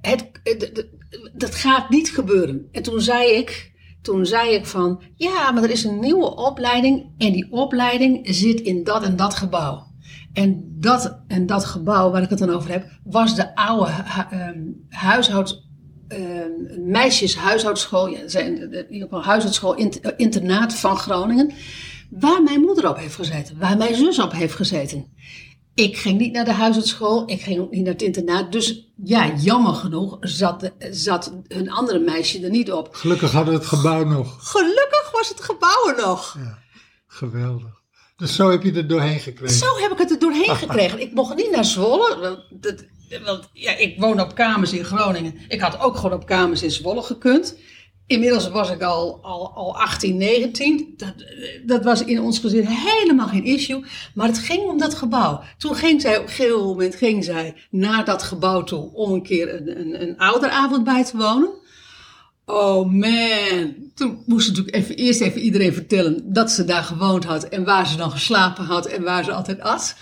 [0.00, 0.86] Het, eh, d- d-
[1.34, 2.68] dat gaat niet gebeuren.
[2.72, 7.10] En toen zei ik, toen zei ik van, ja, maar er is een nieuwe opleiding
[7.18, 9.86] en die opleiding zit in dat en dat gebouw.
[10.32, 13.90] En dat en dat gebouw waar ik het dan over heb, was de oude
[14.30, 15.62] ehm, huishoud,
[16.08, 21.50] ehm, meisjeshuishoudschool, ja, in ieder geval huishoudschool, int- internaat van Groningen,
[22.10, 25.06] waar mijn moeder op heeft gezeten, waar mijn zus op heeft gezeten.
[25.76, 28.52] Ik ging niet naar de huishoudschool, ik ging ook niet naar het internaat.
[28.52, 32.88] Dus ja, jammer genoeg zat, zat een andere meisje er niet op.
[32.94, 34.50] Gelukkig hadden we het gebouw nog.
[34.50, 36.36] Gelukkig was het gebouw er nog.
[36.38, 36.58] Ja,
[37.06, 37.82] geweldig.
[38.16, 39.56] Dus zo heb je er doorheen gekregen.
[39.56, 41.00] Zo heb ik het er doorheen gekregen.
[41.00, 42.18] Ik mocht niet naar Zwolle.
[42.20, 42.84] Want, dat,
[43.24, 45.34] want ja, ik woon op kamers in Groningen.
[45.48, 47.56] Ik had ook gewoon op kamers in Zwolle gekund.
[48.06, 50.94] Inmiddels was ik al, al, al 18, 19.
[50.96, 51.14] Dat,
[51.66, 53.84] dat was in ons gezin helemaal geen issue.
[54.14, 55.42] Maar het ging om dat gebouw.
[55.58, 59.22] Toen ging zij, op een gegeven moment ging zij naar dat gebouw toe om een
[59.22, 61.50] keer een, een, een ouderavond bij te wonen.
[62.44, 63.74] Oh man.
[63.94, 67.86] Toen moest natuurlijk even, eerst even iedereen vertellen dat ze daar gewoond had en waar
[67.86, 69.96] ze dan geslapen had en waar ze altijd at.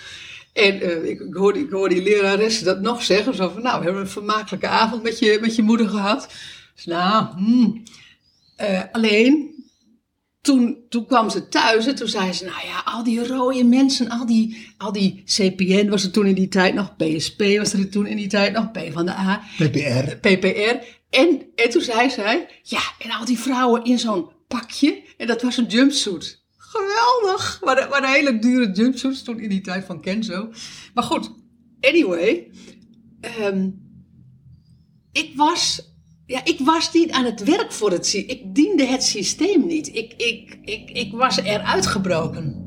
[0.52, 3.34] En eh, ik, hoorde, ik die lerares dat nog zeggen.
[3.34, 6.28] Zo van, nou, we hebben een vermakelijke avond met je, met je moeder gehad.
[6.74, 7.82] Dus nou, hmm.
[8.56, 9.54] Eh, alleen,
[10.40, 14.08] toen, toen kwam ze thuis en toen zei ze, nou ja, al die rode mensen,
[14.08, 17.88] al die, al die CPN was er toen in die tijd nog, PSP was er
[17.88, 19.42] toen in die tijd nog, P van de A.
[19.56, 20.16] PPR.
[20.16, 21.02] PPR.
[21.10, 25.02] En, en toen zei zij, ja, en al die vrouwen in zo'n pakje.
[25.16, 26.42] En dat was een jumpsuit.
[26.56, 27.60] Geweldig.
[27.64, 30.52] Maar de, maar de hele dure jumpsuits toen in die tijd van Kenzo.
[30.94, 31.30] Maar goed,
[31.80, 32.50] anyway.
[33.20, 33.70] ehm,
[35.12, 35.92] ik was...
[36.26, 38.36] Ja, ik was niet aan het werk voor het systeem.
[38.36, 39.88] Ik diende het systeem niet.
[39.88, 42.66] Ik, ik, ik, ik was eruit gebroken.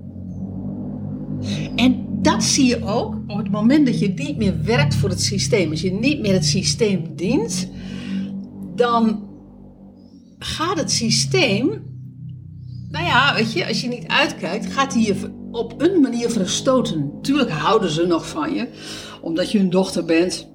[1.75, 5.21] En dat zie je ook op het moment dat je niet meer werkt voor het
[5.21, 5.71] systeem.
[5.71, 7.69] Als je niet meer het systeem dient,
[8.75, 9.27] dan
[10.39, 11.85] gaat het systeem.
[12.89, 15.15] Nou ja, weet je, als je niet uitkijkt, gaat hij je
[15.51, 17.11] op een manier verstoten.
[17.21, 18.67] Tuurlijk houden ze nog van je,
[19.21, 20.47] omdat je hun dochter bent.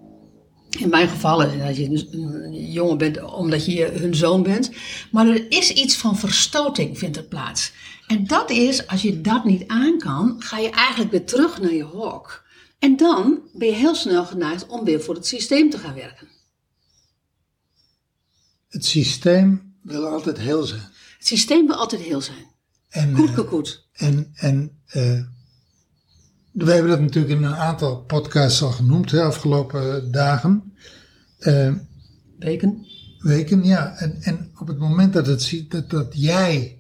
[0.79, 4.71] In mijn geval, eh, als je een jongen bent, omdat je hun zoon bent.
[5.11, 7.73] Maar er is iets van verstoting, vindt er plaats.
[8.07, 11.75] En dat is, als je dat niet aan kan, ga je eigenlijk weer terug naar
[11.75, 12.45] je hok.
[12.79, 16.29] En dan ben je heel snel geneigd om weer voor het systeem te gaan werken.
[18.69, 20.89] Het systeem wil altijd heel zijn.
[21.19, 22.51] Het systeem wil altijd heel zijn.
[22.89, 24.07] En, Koet, eh.
[24.07, 25.21] En, en eh,
[26.53, 30.73] we hebben dat natuurlijk in een aantal podcasts al genoemd, de afgelopen dagen,
[31.39, 31.73] eh,
[32.39, 32.87] Bacon.
[33.19, 33.65] weken.
[33.65, 36.79] Ja, en, en op het moment dat, het, ziet dat, dat jij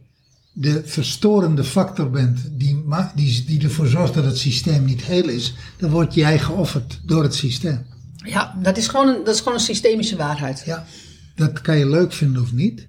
[0.53, 5.55] de verstorende factor bent die, die, die ervoor zorgt dat het systeem niet heel is,
[5.79, 7.87] dan word jij geofferd door het systeem.
[8.17, 10.63] Ja, dat is, gewoon een, dat is gewoon een systemische waarheid.
[10.67, 10.87] Ja,
[11.35, 12.89] dat kan je leuk vinden of niet.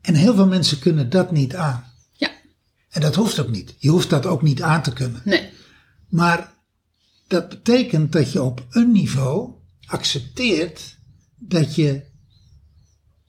[0.00, 1.90] En heel veel mensen kunnen dat niet aan.
[2.90, 3.74] En dat hoeft ook niet.
[3.78, 5.20] Je hoeft dat ook niet aan te kunnen.
[5.24, 5.48] Nee.
[6.10, 6.54] Maar
[7.26, 9.50] dat betekent dat je op een niveau
[9.86, 10.98] accepteert
[11.38, 12.08] dat je.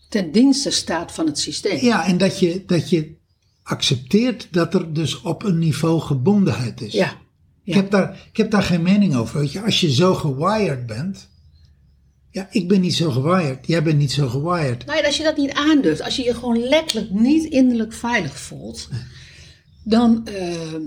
[0.10, 1.86] Ten dienste staat van het systeem.
[1.86, 3.16] Ja, en dat je, dat je
[3.64, 6.94] accepteert dat er dus op een niveau gebondenheid is.
[6.94, 7.18] Ja.
[7.64, 9.40] Ik, heb daar, ik heb daar geen mening over.
[9.40, 11.30] Weet je, als je zo gewired bent.
[12.30, 13.68] Ja, ik ben niet zo gewired.
[13.68, 14.86] Jij bent niet zo gewired.
[14.86, 18.40] Nou ja, als je dat niet aandurft, als je je gewoon letterlijk niet innerlijk veilig
[18.40, 18.90] voelt,
[19.84, 20.84] dan, ehm,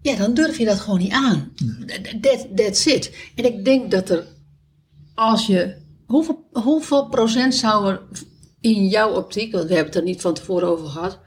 [0.00, 1.52] ja, dan durf je dat gewoon niet aan.
[2.20, 3.16] That, that's it.
[3.34, 4.26] En ik denk dat er,
[5.14, 8.02] als je, hoeveel, hoeveel procent zou er
[8.60, 11.20] in jouw optiek, want we hebben het er niet van tevoren over gehad,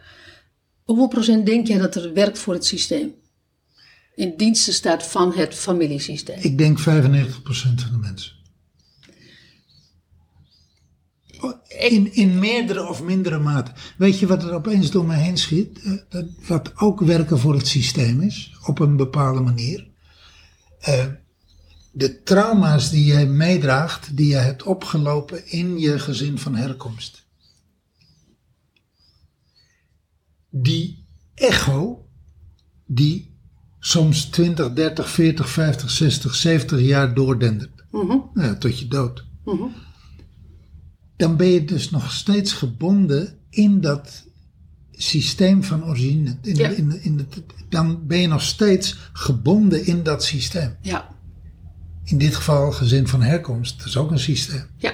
[0.83, 3.13] hoeveel procent denk jij dat er werkt voor het systeem?
[4.15, 6.37] In dienste staat van het familiesysteem.
[6.41, 8.40] Ik denk 95% van de mensen.
[11.89, 13.71] In, in meerdere of mindere mate.
[13.97, 15.81] Weet je wat er opeens door me heen schiet?
[15.83, 19.87] Eh, dat, wat ook werken voor het systeem is, op een bepaalde manier.
[20.79, 21.05] Eh,
[21.91, 27.25] de trauma's die jij meedraagt, die je hebt opgelopen in je gezin van herkomst.
[30.49, 32.05] Die echo,
[32.85, 33.37] die
[33.79, 37.83] soms 20, 30, 40, 50, 60, 70 jaar doordendert.
[38.33, 39.25] Nou ja, tot je dood.
[41.21, 44.23] Dan ben je dus nog steeds gebonden in dat
[44.91, 46.37] systeem van origine.
[46.41, 46.69] In, Ja.
[46.69, 50.75] in, in het, dan ben je nog steeds gebonden in dat systeem.
[50.81, 51.07] Ja,
[52.03, 54.63] In dit geval gezin van herkomst, dat is ook een systeem.
[54.77, 54.93] ja,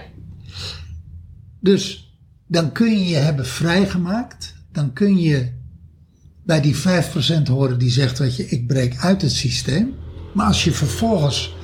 [1.59, 2.11] Dus
[2.47, 4.55] dan kun je je hebben vrijgemaakt.
[4.71, 5.51] Dan kun je
[6.45, 6.79] bij die 5%
[7.47, 9.95] horen die zegt, weet je, ik breek uit het systeem.
[10.33, 11.55] Maar als je vervolgens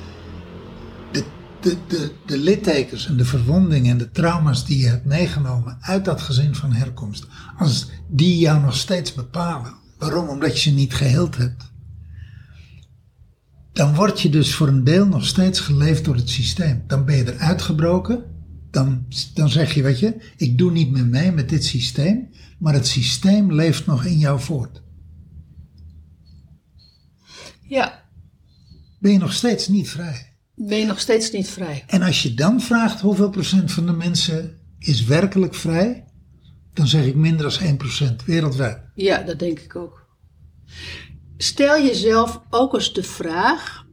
[1.64, 6.04] de, de, de, littekens en de verwondingen en de trauma's die je hebt meegenomen uit
[6.04, 7.26] dat gezin van herkomst,
[7.58, 9.74] als die jou nog steeds bepalen.
[9.98, 10.28] Waarom?
[10.28, 11.72] Omdat je ze niet geheeld hebt.
[13.72, 16.84] Dan word je dus voor een deel nog steeds geleefd door het systeem.
[16.86, 18.24] Dan ben je eruit gebroken.
[18.70, 22.28] Dan, dan zeg je, weet je, ik doe niet meer mee met dit systeem.
[22.58, 24.82] Maar het systeem leeft nog in jou voort.
[27.62, 28.02] ja.
[28.98, 30.33] Ben je nog steeds niet vrij.
[30.56, 31.84] Ben je nog steeds niet vrij?
[31.86, 36.04] En als je dan vraagt hoeveel procent van de mensen is werkelijk vrij,
[36.72, 38.78] dan zeg ik minder dan 1% wereldwijd.
[38.94, 40.06] Ja, dat denk ik ook.
[41.36, 43.86] Stel jezelf ook eens de vraag.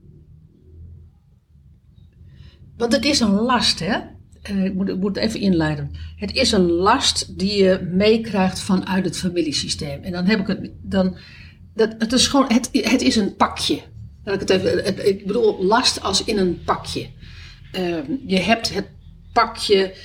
[2.77, 3.99] Want het is een last, hè?
[4.41, 5.91] Eh, Ik moet, ik moet het even inleiden.
[6.15, 10.03] Het is een last die je meekrijgt vanuit het familiesysteem.
[10.03, 10.71] En dan heb ik het.
[10.81, 11.17] Dan,
[11.73, 12.45] dat, het is gewoon.
[12.53, 13.81] Het, het is een pakje.
[14.23, 17.09] Laat ik, het even, ik bedoel, last als in een pakje.
[17.71, 18.89] Eh, je hebt het
[19.33, 19.95] pakje.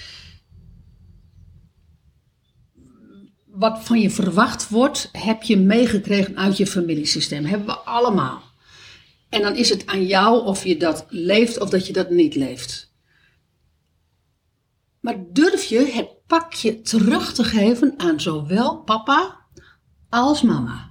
[3.56, 7.44] wat van je verwacht wordt, heb je meegekregen uit je familiesysteem.
[7.44, 8.42] Hebben we allemaal.
[9.28, 12.34] En dan is het aan jou of je dat leeft of dat je dat niet
[12.34, 12.94] leeft.
[15.00, 19.46] Maar durf je het pakje terug te geven aan zowel papa
[20.08, 20.90] als mama?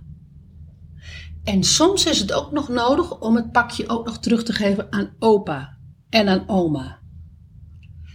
[1.46, 4.88] En soms is het ook nog nodig om het pakje ook nog terug te geven
[4.92, 5.78] aan opa
[6.10, 7.00] en aan oma.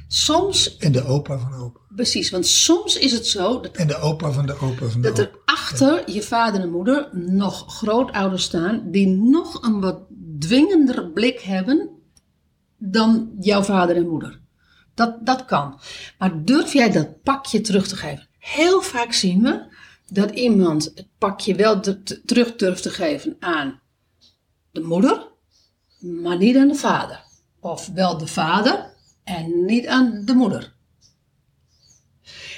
[0.09, 1.81] Soms, En de opa van opa.
[1.95, 5.09] precies, want soms is het zo dat En de opa van de opa van de
[5.09, 9.99] dat er achter je vader en moeder nog grootouders staan die nog een wat
[10.39, 11.91] dwingender blik hebben
[12.77, 14.41] dan jouw vader en moeder.
[14.95, 15.81] Dat, dat kan.
[16.19, 18.29] Maar durf jij dat pakje terug te geven?
[18.39, 19.65] Heel vaak zien we
[20.11, 21.81] dat iemand het pakje wel
[22.25, 23.81] terug durft te geven aan
[24.73, 25.29] de moeder,
[25.99, 27.25] maar niet aan de vader.
[27.61, 28.95] Of wel de vader
[29.25, 30.75] en niet aan de moeder.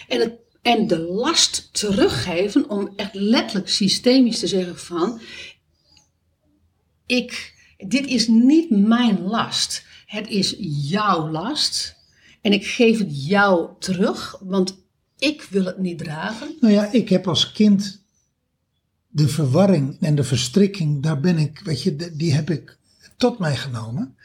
[0.08, 5.20] En, het, en de last teruggeven om echt letterlijk systemisch te zeggen van,
[7.06, 10.54] ik, dit is niet mijn last, het is
[10.88, 11.96] jouw last
[12.40, 14.81] en ik geef het jou terug, want
[15.22, 16.56] ik wil het niet dragen.
[16.60, 18.04] Nou ja, ik heb als kind
[19.08, 22.78] de verwarring en de verstrikking, daar ben ik, weet je, die heb ik
[23.16, 24.16] tot mij genomen.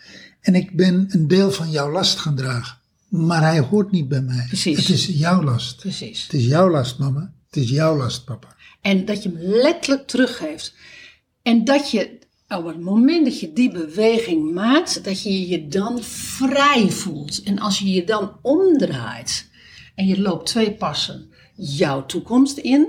[0.42, 2.78] En ik ben een deel van jouw last gaan dragen.
[3.08, 4.46] Maar hij hoort niet bij mij.
[4.48, 4.78] Precies.
[4.78, 5.80] Het is jouw last.
[5.80, 6.24] Precies.
[6.24, 7.34] Het is jouw last, mama.
[7.46, 8.56] Het is jouw last, papa.
[8.82, 10.74] En dat je hem letterlijk teruggeeft.
[11.42, 16.04] En dat je op het moment dat je die beweging maakt, dat je je dan
[16.04, 17.44] vrij voelt.
[17.44, 19.47] En als je je dan omdraait
[19.98, 22.88] en je loopt twee passen jouw toekomst in,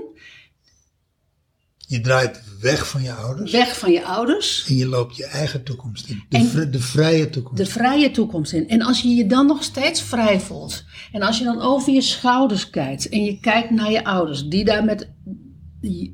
[1.77, 5.63] Je draait weg van je ouders weg van je ouders, en je loopt je eigen
[5.63, 6.23] toekomst in.
[6.29, 7.57] De, vri- de vrije toekomst.
[7.57, 8.67] de vrije toekomst in.
[8.69, 12.01] En als je je dan nog steeds vrij voelt, en als je dan over je
[12.01, 15.13] schouders kijkt en je kijkt naar je ouders, die daar met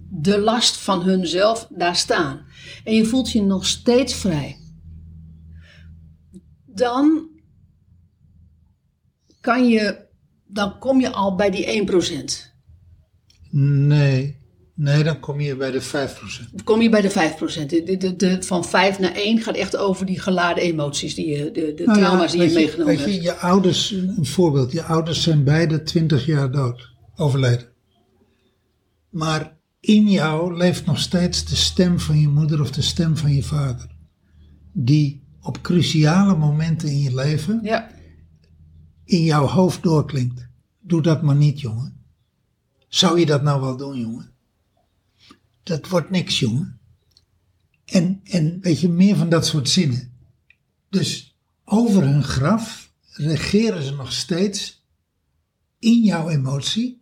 [0.09, 2.45] de last van hunzelf daar staan.
[2.83, 4.57] En je voelt je nog steeds vrij.
[6.65, 7.29] Dan
[9.41, 10.04] kan je,
[10.55, 12.23] dan kom je al bij die 1%.
[13.51, 14.37] Nee,
[14.75, 15.87] nee, dan kom je bij de 5%.
[16.51, 17.65] Dan kom je bij de 5%.
[17.65, 21.73] De, de, van 5 naar 1 gaat echt over die geladen emoties, die je, de,
[21.73, 23.23] de Nou ja, trauma's die je meegenomen weet je, hebt.
[23.23, 27.67] je ouders, een voorbeeld, je ouders zijn beide 20 jaar dood, overleden.
[29.09, 33.33] Maar in jou leeft nog steeds de stem van je moeder of de stem van
[33.33, 33.95] je vader.
[34.73, 37.89] Die op cruciale momenten in je leven Ja,
[39.05, 40.44] in jouw hoofd doorklinkt.
[40.87, 42.03] Doe dat maar niet, jongen.
[42.87, 44.31] Zou je dat nou wel doen, jongen?
[45.63, 46.79] Dat wordt niks, jongen.
[47.85, 50.13] En, en weet je, meer van dat soort zinnen.
[50.89, 54.85] Dus over hun graf regeren ze nog steeds
[55.79, 57.01] in jouw emotie.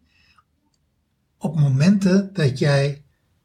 [1.38, 3.03] Op momenten dat jij,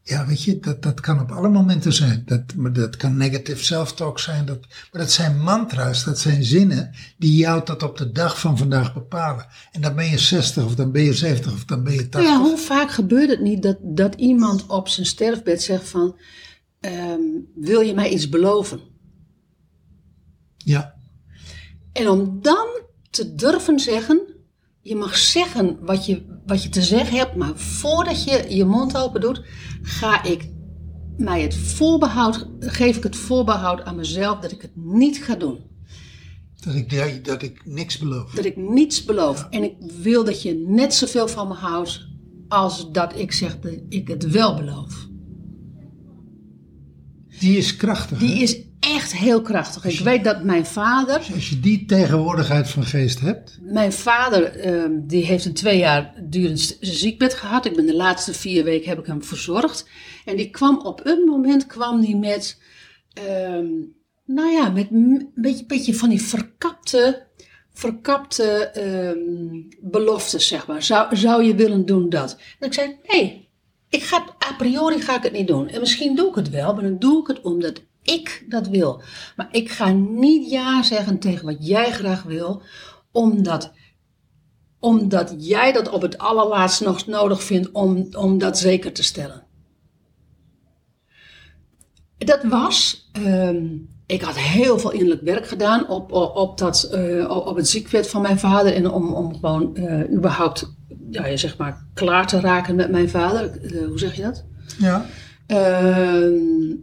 [0.08, 2.22] ja, weet je, dat, dat kan op alle momenten zijn.
[2.26, 4.46] Dat, dat kan negative self-talk zijn.
[4.46, 4.58] Dat,
[4.92, 8.94] maar dat zijn mantra's, dat zijn zinnen die jou tot op de dag van vandaag
[8.94, 9.46] bepalen.
[9.72, 12.20] En dan ben je 60 of dan ben je 70 of dan ben je 80.
[12.20, 16.16] Nou ja, hoe vaak gebeurt het niet dat, dat iemand op zijn sterfbed zegt van...
[16.80, 17.20] ehm,
[17.54, 18.80] wil je mij iets beloven?
[20.56, 20.94] Ja,
[21.92, 22.68] En om dan
[23.10, 24.20] te durven zeggen...
[24.80, 28.96] Je mag zeggen wat je, wat je te zeggen hebt, maar voordat je je mond
[28.96, 29.42] open doet...
[29.82, 30.50] ga ik
[31.16, 35.58] mij het voorbehoud, geef ik het voorbehoud aan mezelf dat ik het niet ga doen.
[36.60, 38.32] dat ik, dat ik niks beloof.
[38.32, 39.46] Dat ik niets beloof.
[39.50, 42.08] En ik wil dat je net zoveel van me houdt
[42.48, 45.08] als dat ik zeg dat ik het wel beloof.
[47.38, 48.18] Die is krachtig.
[48.18, 48.42] Die hè?
[48.42, 49.84] is echt heel krachtig.
[49.84, 53.58] Ik weet dat mijn vader, Als je die tegenwoordigheid van geest hebt.
[53.60, 57.66] mijn vader, ehm, die heeft een twee jaar durend ziekbed gehad.
[57.66, 59.88] Ik ben de laatste vier weken heb ik hem verzorgd.
[60.24, 62.60] En die kwam op een moment kwam die met,
[63.12, 63.66] ehm,
[64.24, 67.26] nou ja, met een beetje, beetje van die verkapte,
[67.72, 69.18] verkapte ehm,
[69.90, 70.82] beloftes, zeg maar.
[70.82, 72.38] Zou, zou je willen doen dat?
[72.58, 73.48] En ik zei, nee,
[73.88, 74.16] ik ga,
[74.50, 75.68] a priori ga ik het niet doen.
[75.68, 77.82] En misschien doe ik het wel, maar dan doe ik het omdat
[78.14, 79.02] ik dat wil.
[79.36, 82.62] Maar ik ga niet ja zeggen tegen wat jij graag wil,
[83.12, 83.72] omdat,
[84.78, 89.46] omdat jij dat op het allerlaatst nog nodig vindt om, om dat zeker te stellen.
[92.18, 93.66] Dat was, ehm,
[94.06, 98.08] ik had heel veel innerlijk werk gedaan op, op, op, dat, eh, op het ziekbed
[98.08, 98.74] van mijn vader.
[98.74, 100.74] En om, om gewoon eh, überhaupt,
[101.10, 103.60] ja, je zeg maar, klaar te raken met mijn vader.
[103.62, 104.44] Eh, hoe zeg je dat?
[104.78, 105.06] Ja.
[105.46, 106.74] Ehm,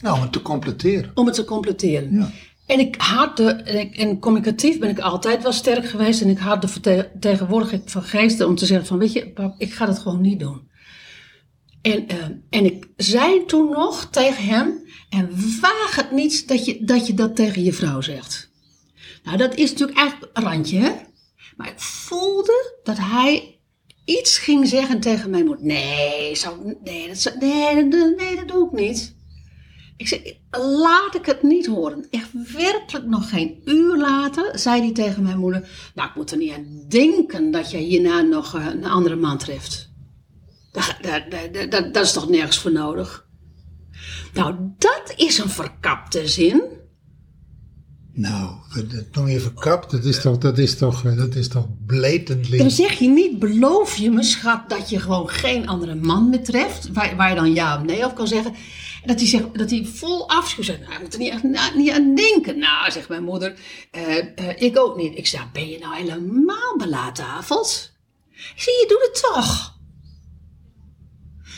[0.00, 1.10] Nou, om het te completeren.
[1.14, 2.14] om het te completeren.
[2.14, 2.30] Ja.
[2.66, 6.20] En ik had de, en, communicatief ben ik altijd wel sterk geweest.
[6.20, 9.54] En ik had de verte- vertegenwoordiging van geesten om te zeggen van, weet je, pap,
[9.58, 10.68] ik ga dat gewoon niet doen.
[11.82, 12.16] En, eh,
[12.50, 17.14] en ik zei toen nog tegen hem, en waag het niet dat je, dat je
[17.14, 18.50] dat tegen je vrouw zegt.
[19.22, 20.92] Nou, dat is natuurlijk eigenlijk een randje, hè?
[21.56, 23.58] Maar ik voelde dat hij
[24.04, 25.64] iets ging zeggen tegen mijn moeder.
[25.64, 27.84] Nee, zou, nee, dat, nee,
[28.16, 29.18] nee, dat doe ik niet.
[30.00, 32.06] Ik zei, laat ik het niet horen.
[32.10, 35.68] Echt werkelijk nog geen uur later zei hij tegen mijn moeder...
[35.94, 39.38] Nou, ik moet er niet aan denken dat jij hierna nog eh, een andere man
[39.38, 39.92] treft.
[40.72, 43.26] Dat, dat, dat, dat, dat is toch nergens voor nodig?
[44.34, 46.62] Nou, dat is een verkapte zin.
[48.12, 49.90] Nou, dat noem je verkapt.
[49.90, 52.58] Dat is toch, dat is toch, eh, dat is toch blatantly.
[52.58, 56.44] Dan zeg je niet, beloof je me, schat, dat je gewoon geen andere man meer
[56.44, 56.92] treft.
[56.92, 58.54] Waar, waar je dan ja of nee op kan zeggen.
[59.04, 61.90] Dat hij, zegt, dat hij vol afschuw zegt, nou, ik moet er niet, aan- niet
[61.90, 62.58] aan denken.
[62.58, 63.58] Nou, zegt mijn moeder,
[63.90, 65.18] eh, eh, ik ook niet.
[65.18, 67.92] Ik zeg, ben je nou helemaal belaatafeld?
[68.30, 69.78] Ik zeg, je doet het toch.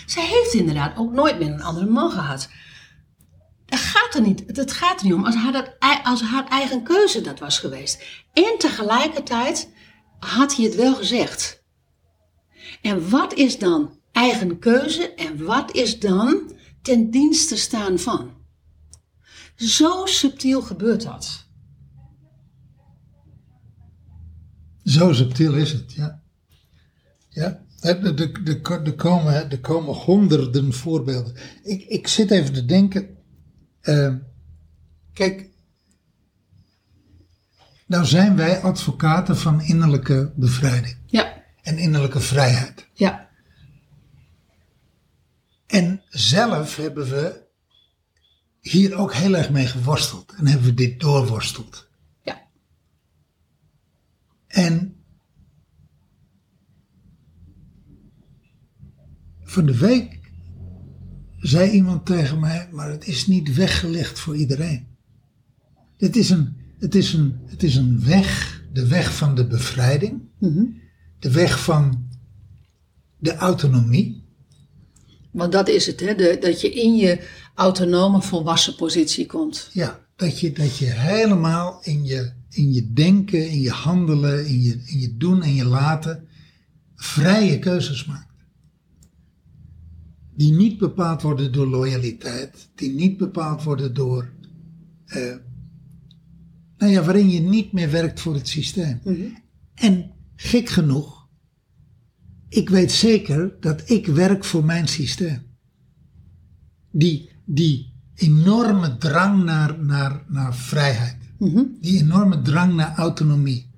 [0.06, 2.48] Zij heeft inderdaad ook nooit meer een andere man gehad.
[3.66, 6.82] Het gaat er niet, het gaat er niet om als haar, dat, als haar eigen
[6.82, 8.02] keuze dat was geweest.
[8.32, 9.72] En tegelijkertijd
[10.18, 11.62] had hij het wel gezegd.
[12.82, 16.52] En wat is dan eigen keuze en wat is dan
[16.82, 18.30] ten dienste staan van?
[19.56, 21.46] Zo subtiel gebeurt dat.
[24.84, 26.22] Zo subtiel is het, ja.
[27.28, 31.34] Ja, er, komen, er komen honderden voorbeelden.
[31.62, 33.08] Ik, ik zit even te denken.
[33.80, 34.14] eh,
[35.12, 35.50] kijk,
[37.86, 42.86] nou zijn wij advocaten van innerlijke bevrijding Ja, en innerlijke vrijheid.
[42.94, 43.28] ja,
[45.72, 47.46] En zelf hebben we
[48.60, 51.88] hier ook heel erg mee geworsteld en hebben we dit doorworsteld.
[52.22, 52.42] ja,
[54.46, 54.96] En
[59.42, 60.20] Van de week
[61.38, 64.86] zei iemand tegen mij, maar het is niet weggelegd voor iedereen.
[65.96, 70.22] Het is een, het is een, het is een weg, de weg van de bevrijding,
[71.18, 72.08] de weg van
[73.18, 74.21] de autonomie.
[75.32, 76.14] Want dat is het, hè?
[76.14, 79.70] De, dat je in je autonome volwassen positie komt.
[79.72, 84.62] Ja, dat je, dat je helemaal in je, in je denken, in je handelen, in
[84.62, 86.28] je, in je doen en je laten
[86.94, 88.30] vrije keuzes maakt.
[90.34, 94.32] Die niet bepaald worden door loyaliteit, die niet bepaald worden door.
[95.06, 95.34] eh,
[96.76, 99.00] nou ja, waarin je niet meer werkt voor het systeem.
[99.74, 101.21] En gek genoeg,
[102.52, 105.42] ik weet zeker dat ik werk voor mijn systeem.
[106.90, 111.16] Die, die enorme drang naar, naar, naar vrijheid.
[111.80, 113.70] Die enorme drang naar autonomie.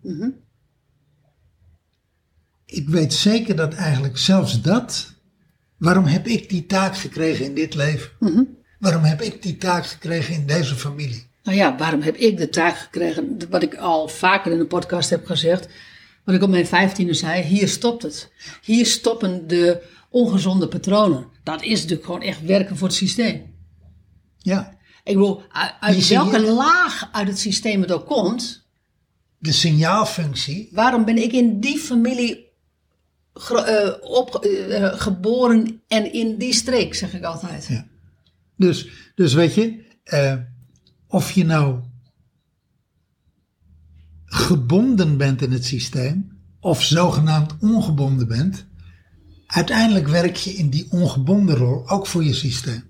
[2.66, 5.14] Ik weet zeker dat eigenlijk zelfs dat.
[5.76, 8.10] Waarom heb ik die taak gekregen in dit leven?
[8.78, 11.26] Waarom heb ik die taak gekregen in deze familie?
[11.42, 15.10] Nou ja, waarom heb ik de taak gekregen, wat ik al vaker in de podcast
[15.10, 15.68] heb gezegd,
[16.24, 18.32] wat ik op mijn vijftiende zei, hier stopt het.
[18.62, 21.26] Hier stoppen de ongezonde patronen.
[21.42, 23.54] Dat is natuurlijk gewoon echt werken voor het systeem.
[24.38, 25.42] Ja, Ik bedoel,
[25.80, 28.66] uit, welke laag uit het systeem het ook komt,
[29.38, 30.68] de signaalfunctie.
[30.72, 32.52] waarom ben ik in die familie
[33.34, 37.66] eh, op, eh, geboren en in die streek, zeg ik altijd.
[37.66, 37.86] Ja.
[38.56, 40.34] Dus, dus weet je, eh,
[41.08, 41.80] of je nou
[44.34, 48.66] gebonden bent in het systeem, of zogenaamd ongebonden bent,
[49.46, 52.82] uiteindelijk werk je in die ongebonden rol ook voor je systeem.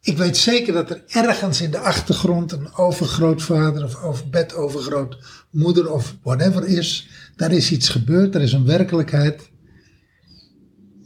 [0.00, 6.16] Ik weet zeker dat er ergens in de achtergrond een overgrootvader of over bedovergrootmoeder of
[6.22, 7.08] whatever is.
[7.36, 9.50] Daar is iets gebeurd, er is een werkelijkheid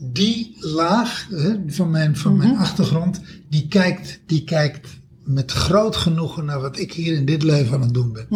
[0.03, 5.00] die laag hè, van, mijn, van mijn achtergrond, die kijkt, die kijkt
[5.35, 8.27] met groot genoegen naar wat ik hier in dit leven aan het doen ben.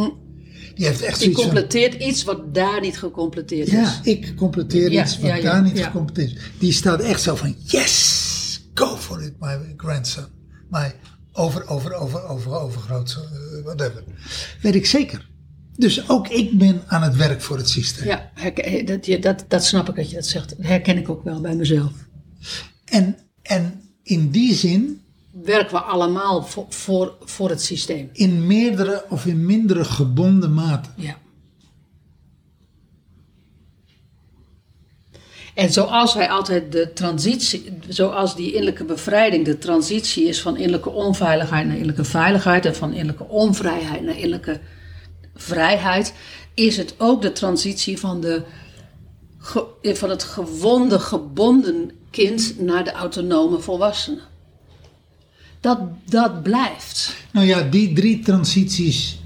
[0.75, 3.73] Die heeft echt Die zoiets van, completeert iets wat daar niet gecompleteerd is.
[3.73, 6.43] ja, ik completeer Ja, iets wat ja, ja, daar niet gecompleteerd is.
[6.59, 10.25] Die staat echt zo van, yes, go for it, my grandson.
[10.71, 10.95] My
[11.33, 14.05] over, over, over, over, overgroot, uh, whatever.
[14.63, 15.29] Weet ik zeker.
[15.77, 18.07] Dus ook ik ben aan het werk voor het systeem.
[18.07, 20.49] Ja, herken- dat, je- dat, dat snap ik dat je dat zegt.
[20.49, 21.93] Dat herken ik ook wel bij mezelf.
[22.85, 25.01] En, en in die zin
[25.45, 28.11] Werken we allemaal voor, voor, voor het systeem.
[28.13, 30.89] in meerdere of in mindere gebonden mate.
[30.97, 31.17] Ja.
[35.55, 40.91] En zoals wij altijd de transitie, zoals die innerlijke bevrijding de transitie is van innerlijke
[40.91, 44.61] onveiligheid naar innerlijke veiligheid en van innerlijke onvrijheid naar innerlijke
[45.35, 46.15] vrijheid,
[46.55, 48.43] is het ook de transitie van, de,
[49.83, 54.21] van het gewonde, gebonden kind naar de autonome volwassene.
[55.65, 57.17] Dat, dat blijft.
[57.33, 59.21] Nou ja, die drie transities,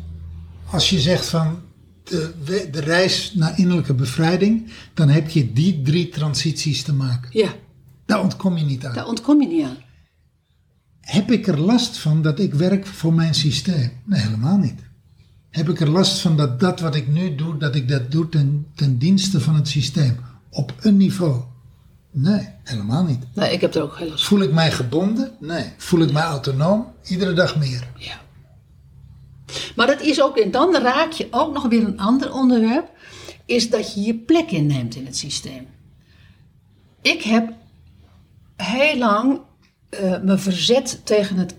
[0.71, 1.61] als je zegt van
[2.05, 7.31] de, de reis naar innerlijke bevrijding, dan heb je die drie transities te maken.
[7.33, 7.55] Ja,
[8.07, 8.95] Daar ontkom je niet aan.
[8.95, 9.77] daar ontkom je niet aan.
[11.01, 13.91] Heb ik er last van dat ik werk voor mijn systeem?
[14.05, 14.81] Nee, helemaal niet.
[15.51, 18.29] Heb ik er last van dat dat wat ik nu doe, dat ik dat doe
[18.29, 20.17] ten, ten dienste van het systeem?
[20.51, 21.43] Op een niveau?
[22.11, 23.25] Nee, helemaal niet.
[23.35, 24.25] Nee, ik heb er ook heel last.
[24.25, 25.37] Voel ik mij gebonden?
[25.39, 25.65] Nee.
[25.77, 26.93] Voel ik mij autonoom?
[27.05, 27.89] Iedere dag meer.
[27.97, 28.21] Ja.
[29.77, 32.89] Maar dat is ook, en dan raak je ook nog weer een ander onderwerp,
[33.45, 35.67] is dat je je plek inneemt in het systeem.
[37.03, 37.53] Ik heb
[38.57, 39.41] heel lang
[39.89, 41.55] eh, me verzet tegen het,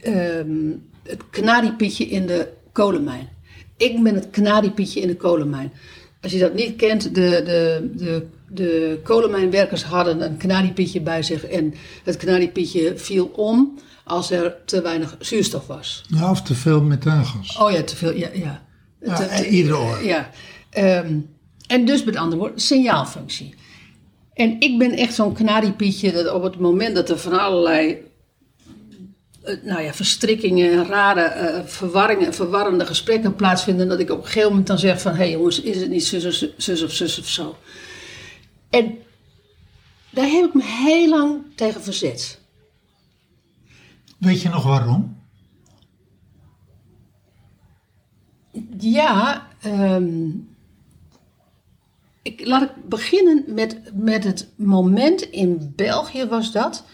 [0.00, 0.72] ehm
[1.10, 3.28] het kanariepietje in de kolenmijn.
[3.76, 5.72] Ik ben het kanariepietje in de kolenmijn.
[6.20, 7.10] Als je dat niet kent, de,
[7.44, 11.74] de, de, de kolenmijnwerkers hadden een kanariepietje bij zich en
[12.04, 16.02] het kanariepietje viel om als er te weinig zuurstof was.
[16.08, 17.56] Ja, of te veel methaangas.
[17.58, 18.28] Oh ja, te veel, ja.
[18.32, 18.62] ja.
[19.00, 20.04] Ja, Te- te- iedere oor.
[20.04, 20.30] Ja.
[20.70, 21.18] Ehm,
[21.66, 23.54] en dus met andere woorden, signaalfunctie.
[24.34, 27.96] En ik ben echt zo'n kanariepietje dat op het moment dat er van allerlei
[29.42, 34.24] eh, nou ja, verstrikkingen, rare eh, verwarringen en verwarrende gesprekken plaatsvinden, dat ik op een
[34.24, 36.82] gegeven moment dan zeg van, hé hey jongens, is het niet zus, of zus, zus
[36.82, 37.56] of zus of zo?
[38.70, 38.98] En
[40.10, 42.40] daar heb ik me heel lang tegen verzet.
[44.18, 45.18] Weet je nog waarom?
[48.78, 50.28] Ja, ehm,
[52.22, 56.84] ik, laat ik beginnen met, met het moment in België was dat.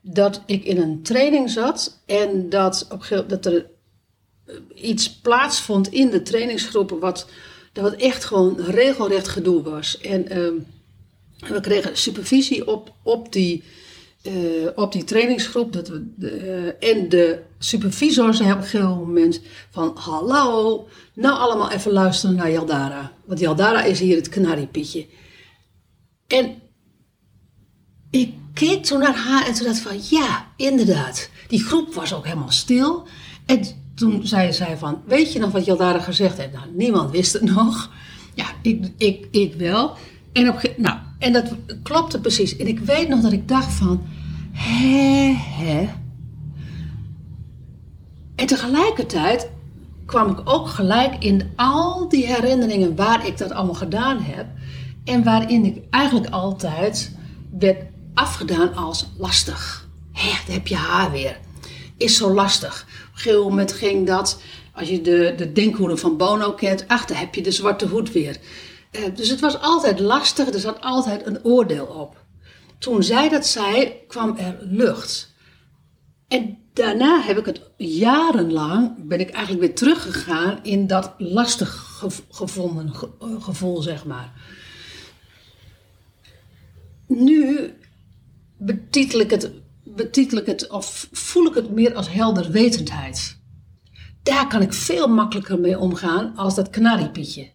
[0.00, 3.66] Dat ik in een training zat en dat, op, dat er
[4.46, 7.28] eh, iets plaatsvond in de trainingsgroepen wat,
[7.72, 10.00] dat het echt gewoon regelrecht gedoe was.
[10.00, 10.77] En ehm, En
[11.38, 13.64] we kregen supervisie op, op, die,
[14.22, 14.32] eh,
[14.74, 15.72] op die trainingsgroep.
[15.72, 16.04] Dat we,
[16.80, 19.96] eh, en de supervisor zei op een gegeven moment van...
[19.96, 23.12] Hallo, nou allemaal even luisteren naar Jaldara.
[23.24, 25.06] Want Jaldara is hier het kanariepietje.
[26.26, 26.54] En
[28.10, 30.00] ik keek toen naar haar en toen dacht van...
[30.10, 31.30] Ja, inderdaad.
[31.48, 33.06] Die groep was ook helemaal stil.
[33.46, 33.62] En
[33.94, 35.02] toen zei zij van...
[35.06, 36.52] Weet je nog wat Jaldara gezegd heeft?
[36.52, 37.90] Nou, niemand wist het nog.
[38.34, 39.96] Ja, ik, ik, ik wel.
[40.32, 42.56] En, op, nou, en dat klopte precies.
[42.56, 44.02] En ik weet nog dat ik dacht van...
[44.52, 45.88] Hè, hè.
[48.34, 49.50] En tegelijkertijd
[50.06, 54.46] kwam ik ook gelijk in al die herinneringen waar ik dat allemaal gedaan heb.
[55.04, 57.16] En waarin ik eigenlijk altijd
[57.58, 57.82] werd
[58.14, 59.88] afgedaan als lastig.
[60.12, 61.38] Hé, daar heb je haar weer.
[61.96, 62.86] Is zo lastig.
[63.08, 64.40] Op een gegeven moment ging dat,
[64.72, 68.12] als je de, de denkhoeden van Bono kent, ach, daar heb je de zwarte hoed
[68.12, 68.36] weer.
[68.90, 72.24] Eh, dus het was altijd lastig, er zat altijd een oordeel op.
[72.78, 75.34] Toen zij dat zei, kwam er lucht.
[76.28, 82.20] En daarna heb ik het jarenlang, ben ik eigenlijk weer teruggegaan in dat lastig gev-
[82.30, 84.32] gevonden ge- eh, gevoel, zeg maar.
[87.06, 87.72] Nu
[88.58, 89.50] betitel ik het,
[89.84, 93.38] betitel ik het of voel ik het meer als helderwetendheid.
[94.22, 97.50] Daar kan ik veel makkelijker mee omgaan als dat kanariepietje.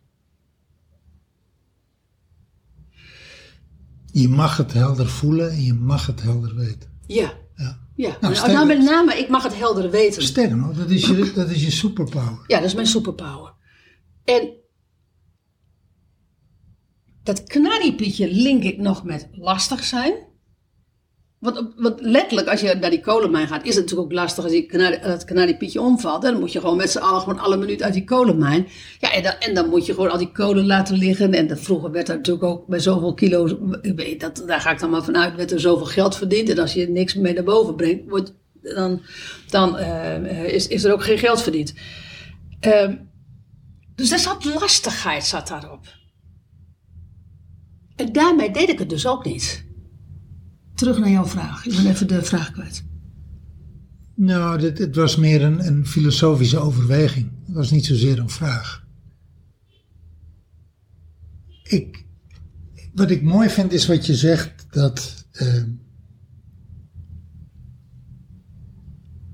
[4.14, 6.90] Je mag het helder voelen en je mag het helder weten.
[7.08, 7.80] Ja, Ja.
[7.96, 8.18] ja.
[8.22, 10.24] Nou, Nou, nou, met name, ik mag het helder weten.
[10.24, 12.44] Sterker nog, dat is je, dat is je superpower.
[12.48, 13.54] Ja, dat is mijn superpower.
[14.24, 14.54] En
[17.24, 20.14] dat kanariepietje link ik nog met lastig zijn.
[21.44, 24.98] Want, letterlijk, als je naar die kolenmijn gaat, is het natuurlijk ook lastig als kanari,
[25.02, 26.22] het kanariepietje omvalt.
[26.22, 28.68] Dan moet je gewoon met z'n allen gewoon alle minuut uit die kolenmijn.
[29.00, 31.34] Ja, en dan, en dan moet je gewoon al die kolen laten liggen.
[31.34, 33.56] En dat, vroeger werd er natuurlijk ook bij zoveel kilo's,
[34.18, 36.50] dat, daar ga ik dan maar vanuit, werd er zoveel geld verdiend.
[36.50, 39.02] En als je niks mee naar boven brengt, wordt, dan,
[39.50, 41.74] dan eh, is, is er ook geen geld verdiend.
[42.60, 42.96] Ehm,
[43.96, 45.86] dus daar zat lastigheid zat daarop.
[47.96, 49.63] En daarmee deed ik het dus ook niet.
[50.76, 51.66] Terug naar jouw vraag.
[51.66, 52.84] Ik ben even de vraag kwijt.
[54.16, 57.32] Nou, dit, het was meer een, een filosofische overweging.
[57.46, 58.84] Het was niet zozeer een vraag.
[61.64, 62.06] Ik,
[62.94, 65.26] wat ik mooi vind is wat je zegt dat.
[65.32, 65.64] eh,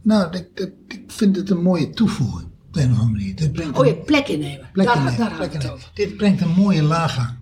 [0.02, 3.36] nou, ik, ik, ik vind het een mooie toevoeging op een of andere manier.
[3.36, 4.70] Dit brengt Oh een- ja, plek innemen.
[4.74, 5.74] plek daar innemen, daar plek innemen.
[5.74, 5.92] over.
[5.94, 7.38] Dit brengt een mooie laag aan.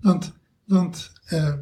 [0.00, 0.32] Want,
[0.66, 1.54] want eh,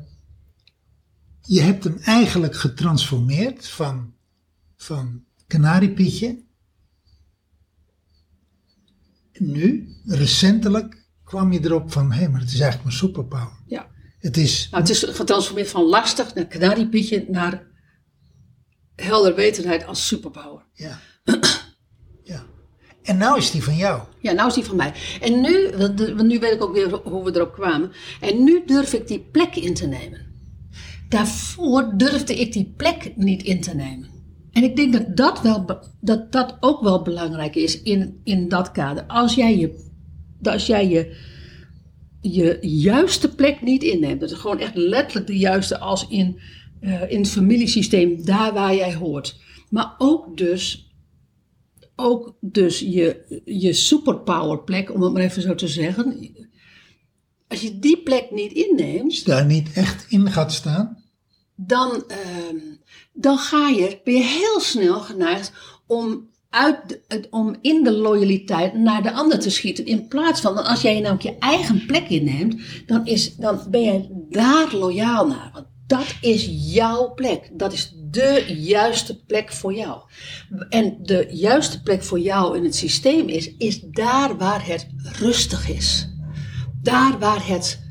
[1.47, 4.14] je hebt hem eigenlijk getransformeerd van,
[4.76, 6.44] van kanariepietje.
[9.38, 13.59] Nu, recentelijk, kwam je erop van, hé, maar het is eigenlijk mijn superpower.
[13.66, 13.90] Ja.
[14.18, 17.66] Het is, Nou, het is getransformeerd van lastig naar kanariepietje naar
[18.94, 20.64] helderwetendheid als superpower.
[20.72, 21.01] ja.
[22.22, 22.44] ja.
[23.03, 24.03] En nou is die van jou.
[24.20, 24.94] Ja, nou is die van mij.
[25.20, 25.70] En nu,
[26.16, 27.92] want nu weet ik ook weer hoe we erop kwamen.
[28.20, 30.36] En nu durf ik die plek in te nemen.
[31.09, 34.09] Daarvoor durfde ik die plek niet in te nemen.
[34.52, 35.64] En ik denk dat dat, wel,
[36.00, 39.04] dat, dat ook wel belangrijk is in, in dat kader.
[39.07, 39.84] Als jij je,
[40.42, 41.16] als jij je,
[42.20, 44.20] je juiste plek niet inneemt.
[44.20, 46.40] Dat is gewoon echt letterlijk de juiste als in,
[46.80, 49.40] eh, in het familiesysteem, daar waar jij hoort.
[49.70, 50.86] Maar ook dus
[51.96, 56.36] ook dus je, je superpower plek, om het maar even zo te zeggen.
[57.49, 61.03] Als je die plek niet inneemt, Daar niet echt in gaat staan.
[61.55, 62.57] dan, ehm,
[63.12, 65.53] dan ga je, ben je heel snel geneigd
[65.86, 69.86] om, uit om in de loyaliteit naar de ander te schieten.
[69.86, 74.26] In plaats van, als jij namelijk je eigen plek inneemt, dan, is, dan ben je
[74.30, 75.51] daar loyaal naar.
[75.53, 77.51] Want dat is jouw plek.
[77.53, 80.01] Dat is de juiste plek voor jou.
[80.68, 84.86] En de juiste plek voor jou in het systeem is, is daar waar het
[85.18, 86.09] rustig is.
[86.87, 87.84] Daar waar het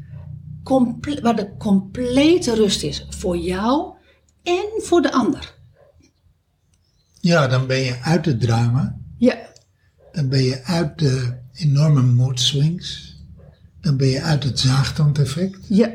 [1.22, 3.96] waar de complete rust is voor jou
[4.43, 5.54] en voor de ander.
[7.20, 8.98] Ja, dan ben je uit het drama.
[9.18, 9.38] Ja,
[10.12, 13.16] Dan ben je uit de enorme mood swings.
[13.82, 15.58] Dan ben je uit het zaagtandeffect.
[15.70, 15.91] ja,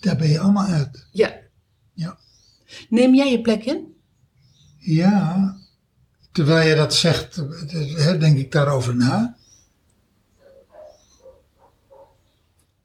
[0.00, 1.06] Daar ben je allemaal uit.
[1.12, 1.38] ja.
[1.94, 2.18] Ja.
[2.88, 3.94] Neem jij je plek in?
[4.78, 5.56] Ja,
[6.32, 7.36] terwijl je dat zegt,
[7.96, 9.36] hè, denk ik daarover na.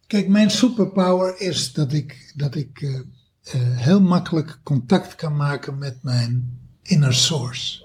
[0.08, 5.78] Kijk, mijn superpower is dat ik, dat ik eh, eh, heel makkelijk contact kan maken
[5.78, 7.84] met mijn inner source.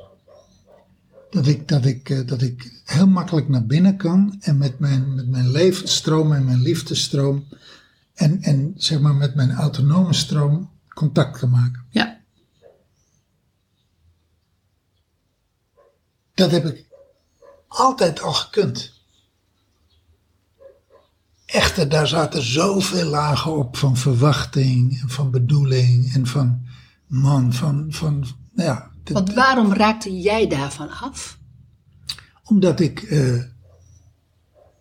[1.31, 5.15] Dat ik, dat, ik, eh, dat ik heel makkelijk naar binnen kan en met mijn,
[5.15, 7.45] met mijn levensstroom en mijn liefdestroom
[8.15, 11.85] en, en zeg maar met mijn autonome stroom contact kan maken.
[11.91, 12.21] Ja.
[16.35, 16.85] Dat heb ik
[17.69, 19.00] altijd al gekund.
[21.53, 26.67] Echter, daar zaten zoveel lagen op van verwachting en van bedoeling en van
[27.07, 28.19] man, van, van
[28.53, 28.91] nou ja.
[29.05, 31.39] dit- Want waarom raakte jij daarvan af?
[32.45, 33.43] omdat ik, eh,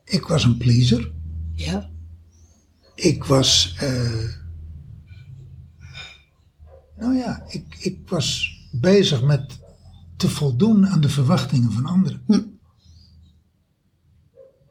[0.04, 1.12] ik was een pleaser.
[1.54, 1.90] Ja.
[2.96, 4.24] Ik was, eh,
[6.98, 9.60] nou ja, ik, ik was bezig met
[10.18, 12.22] te voldoen aan de verwachtingen van anderen.
[12.26, 12.40] Hm.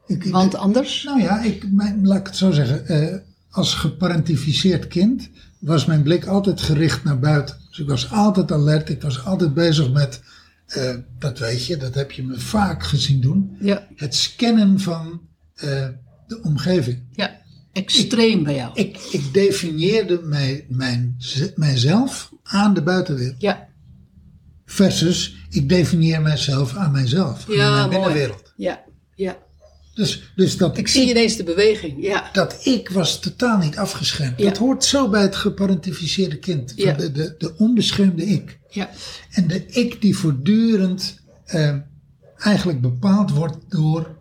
[0.09, 1.03] Ik, ik- Want anders?
[1.03, 2.87] Nou ja, ik, mijn, laat ik het zo zeggen.
[2.87, 3.15] eh,
[3.49, 5.29] als geparentificeerd kind
[5.59, 7.57] was mijn blik altijd gericht naar buiten.
[7.69, 8.89] Dus ik was altijd alert.
[8.89, 10.21] Ik was altijd bezig met,
[10.67, 13.57] eh, dat weet je, dat heb je me vaak gezien doen.
[13.59, 13.87] Ja.
[13.95, 15.21] Het scannen van
[15.55, 15.87] eh,
[16.27, 17.03] de omgeving.
[17.11, 17.37] Ja.
[17.71, 18.71] Extreem bij jou.
[18.73, 21.17] Ik, ik definieerde mij, mijn,
[21.55, 23.41] mijzelf aan de buitenwereld.
[23.41, 23.67] Ja.
[24.65, 27.45] Versus, ik definieer mijzelf aan mijzelf.
[27.49, 27.89] aan Ja, mijn mooi.
[27.89, 28.53] binnenwereld.
[28.55, 28.83] Ja.
[29.15, 29.37] Ja.
[29.99, 32.03] Dus, dus dat Ik zie ineens de beweging.
[32.03, 32.29] Ja.
[32.33, 34.39] dat ik was totaal niet afgeschermd.
[34.39, 34.45] Ja.
[34.45, 36.73] Dat hoort zo bij het geparentificeerde kind.
[36.75, 36.93] Ja.
[36.93, 38.59] de, de, de onbeschermde ik.
[38.69, 38.89] Ja.
[39.31, 41.75] En de ik die voortdurend eh,
[42.37, 44.17] eigenlijk bepaald wordt door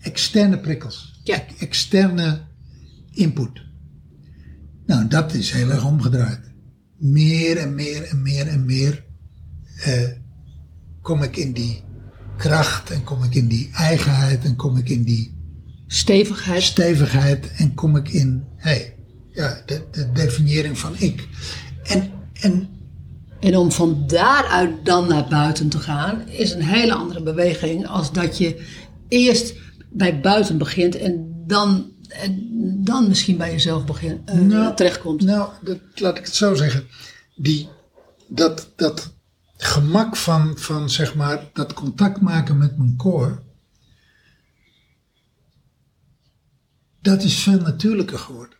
[0.00, 1.20] externe prikkels.
[1.24, 1.44] Ja.
[1.58, 2.40] Externe
[3.12, 3.60] input.
[4.86, 6.40] Nou, dat is heel erg omgedraaid.
[6.96, 9.04] Meer en meer en meer en meer
[9.76, 10.08] eh,
[11.02, 11.82] kom ik in die
[12.40, 15.38] kracht en kom ik in die eigenheid en kom ik in die
[15.86, 16.62] Stevigheid.
[16.62, 18.94] stevigheid en kom ik in, hey,
[19.32, 21.28] ja, de, de definiëring van ik.
[21.82, 22.10] En,
[22.40, 22.68] en
[23.40, 28.12] En om van daaruit dan naar buiten te gaan, is een hele andere beweging als
[28.12, 28.66] dat je
[29.08, 29.54] eerst
[29.90, 32.48] bij buiten begint en dan, en
[32.84, 35.22] dan misschien bij jezelf begint, eh, Nou, terechtkomt.
[35.22, 36.86] Nou, dat, laat ik het zo zeggen.
[37.36, 37.68] Die,
[38.28, 39.12] dat, dat
[39.60, 43.42] gemak van, van, zeg maar, dat contact maken met mijn koor.
[47.00, 48.58] Dat is veel natuurlijker geworden.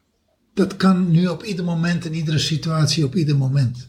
[0.55, 3.89] Dat kan nu op ieder moment, in iedere situatie, op ieder moment.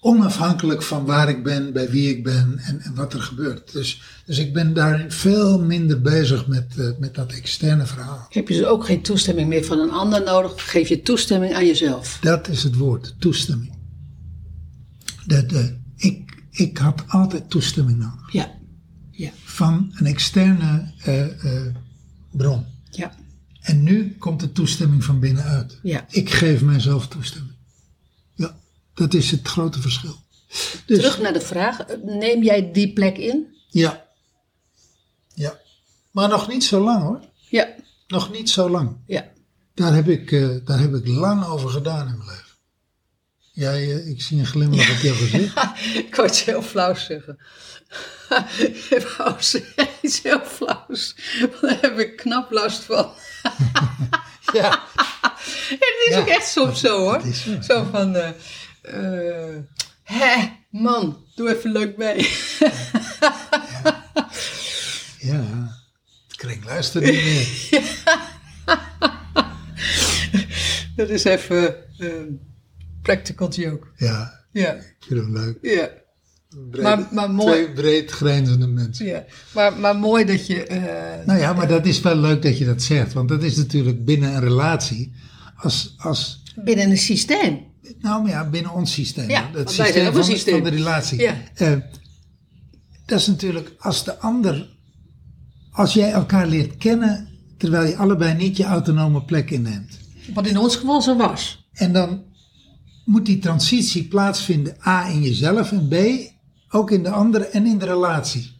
[0.00, 3.72] Onafhankelijk van waar ik ben, bij wie ik ben en, en wat er gebeurt.
[3.72, 8.26] Dus, dus ik ben daarin veel minder bezig met, eh, met dat externe verhaal.
[8.30, 10.70] Heb je dus ook geen toestemming meer van een ander nodig?
[10.70, 12.18] Geef je toestemming aan jezelf.
[12.20, 13.77] Dat is het woord, toestemming.
[15.28, 18.32] De, de, ik, ik had altijd toestemming nodig.
[18.32, 18.58] Ja.
[19.10, 19.30] Ja.
[19.44, 21.74] Van een externe eh, eh,
[22.30, 22.64] bron.
[22.90, 23.14] Ja.
[23.60, 25.78] En nu komt de toestemming van binnenuit.
[25.82, 26.06] Ja.
[26.10, 27.56] Ik geef mijzelf toestemming.
[28.34, 28.56] Ja,
[28.94, 30.16] dat is het grote verschil.
[30.86, 33.46] Dus, Terug naar de vraag, neem jij die plek in?
[33.68, 34.06] Ja.
[35.34, 35.58] Ja.
[36.10, 37.20] Maar nog niet zo lang hoor.
[37.50, 37.68] Ja.
[38.06, 38.96] Nog niet zo lang.
[39.06, 39.28] Ja.
[39.74, 42.47] Daar heb ik, eh, daar heb ik lang over gedaan in mijn leven.
[43.58, 45.54] Jij, eh, ik zie een glimlach op jouw gezicht.
[46.06, 47.38] Ik wou iets heel flauws zeggen.
[48.90, 49.34] Ik wou
[50.02, 51.14] iets heel flauws.
[51.60, 53.10] Daar heb ik knap last van.
[54.52, 54.82] Ja.
[55.68, 57.20] Het is Ja, ook echt soms zo hoor.
[57.34, 57.60] zo.
[57.60, 58.14] Zo van,
[60.02, 62.30] hè, man, doe even leuk mee.
[65.18, 65.44] Ja,
[66.36, 67.82] kring luistert niet meer.
[70.96, 71.76] Dat is even
[73.14, 73.86] practical joke.
[73.96, 75.58] Ja, Ja, ik vind hem leuk.
[75.62, 75.88] ja,
[76.70, 77.52] Breed- Maar- maar mooi.
[77.52, 79.06] Twee breed grijnzende mensen.
[79.06, 79.24] ja.
[79.54, 80.64] Maar, maar mooi dat je...
[80.66, 83.12] eh, Nou ja, maar dat is wel leuk dat je dat zegt.
[83.12, 85.12] Want dat is natuurlijk binnen een relatie.
[85.56, 87.60] Als, als, binnen een systeem.
[88.00, 89.30] nou maar ja, binnen ons systeem.
[89.30, 90.54] Ja, het systeem van, een systeem.
[90.62, 91.20] van de relatie.
[91.20, 91.34] Ja.
[91.54, 91.72] Eh,
[93.06, 94.76] dat is natuurlijk als de ander...
[95.70, 97.28] Als jij elkaar leert kennen...
[97.58, 99.98] terwijl je allebei niet je autonome plek inneemt.
[100.34, 101.68] Wat in ons geval zo was.
[101.72, 102.22] En dan
[103.08, 105.94] moet die transitie plaatsvinden, A in jezelf en B
[106.70, 108.50] ook in de andere en in de relatie.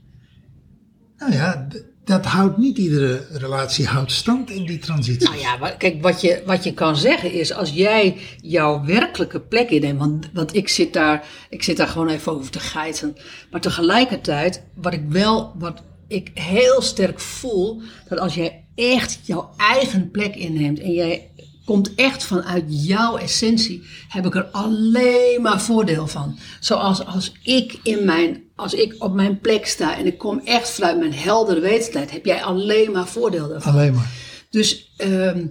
[1.17, 1.69] Nou ja,
[2.05, 5.29] dat houdt niet iedere relatie houdt stand in die transitie.
[5.29, 9.71] Nou ja, kijk, wat je, wat je kan zeggen is, als jij jouw werkelijke plek
[9.71, 13.17] inneemt, want, want ik, zit daar, ik zit daar gewoon even over te geiten.
[13.51, 19.51] Maar tegelijkertijd, wat ik wel, wat ik heel sterk voel, dat als jij echt jouw
[19.57, 21.31] eigen plek inneemt en jij
[21.69, 26.39] komt echt vanuit jouw essentie, heb ik er alleen maar voordeel van.
[26.61, 30.71] Zoals als ik, in mijn, als ik op mijn plek sta en ik kom echt
[30.71, 33.73] vanuit mijn heldere wetenheid, heb jij alleen maar voordeel daarvan.
[33.73, 34.11] Alleen maar.
[34.51, 35.47] Dus, ehm,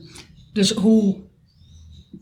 [0.54, 1.16] dus hoe.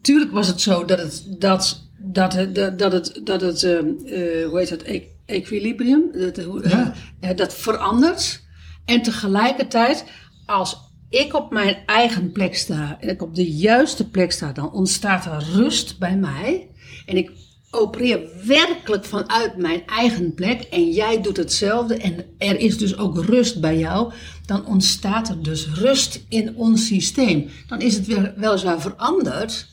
[0.02, 1.26] Tuurlijk was het zo dat het.
[1.40, 3.20] Dat, dat, het- dat, dat het.
[3.24, 4.84] Dat het ehm, eh, hoe heet?
[4.84, 6.04] E- Equilibrium.
[6.14, 6.94] Dat, hoe- Ja.
[7.20, 8.42] eh, dat verandert.
[8.86, 10.04] En tegelijkertijd,
[10.46, 10.78] als
[11.10, 15.26] ik op mijn eigen plek sta en ik op de juiste plek sta, dan ontstaat
[15.26, 16.68] er rust bij mij.
[17.06, 17.32] En ik
[17.76, 23.26] opereer werkelijk vanuit mijn eigen plek en jij doet hetzelfde en er is dus ook
[23.26, 24.14] rust bij jou,
[24.46, 27.50] dan ontstaat er dus rust in ons systeem.
[27.68, 29.68] Dan is het weer weliswaar veranderd,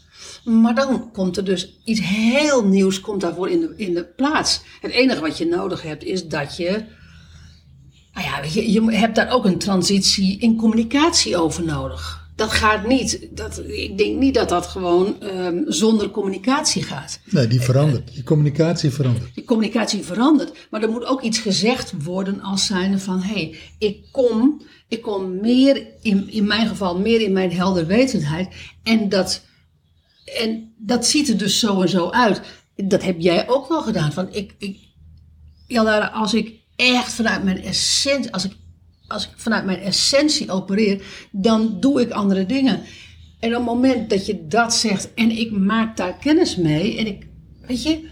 [0.45, 4.61] maar dan komt er dus iets heel nieuws komt daarvoor in de, in de plaats.
[4.81, 6.85] Het enige wat je nodig hebt is dat je
[8.13, 12.23] nou ja, je, je hebt daar ook een transitie in communicatie over nodig.
[12.35, 13.29] Dat gaat niet.
[13.31, 17.21] Dat, ik denk niet dat dat gewoon ehm, zonder communicatie gaat.
[17.25, 18.15] Nee, die verandert.
[18.15, 19.35] Die communicatie verandert.
[19.35, 20.67] Die communicatie verandert.
[20.71, 23.23] Maar er moet ook iets gezegd worden als zijnde van...
[23.23, 28.55] hé, hey, ik kom, ik kom meer, in, in mijn geval, meer in mijn helderwetendheid.
[28.83, 29.43] En dat,
[30.39, 32.41] en dat ziet er dus zo en zo uit.
[32.77, 34.13] Dat heb jij ook wel gedaan.
[34.13, 34.79] Van ik, ik,
[35.67, 38.53] ja, als ik echt vanuit mijn essentie, als ik,
[39.07, 42.83] als ik vanuit mijn essentie opereer, dan doe ik andere dingen.
[43.41, 47.07] En op het moment dat je dat zegt en ik maak daar kennis mee en
[47.07, 47.27] ik,
[47.67, 48.09] weet je,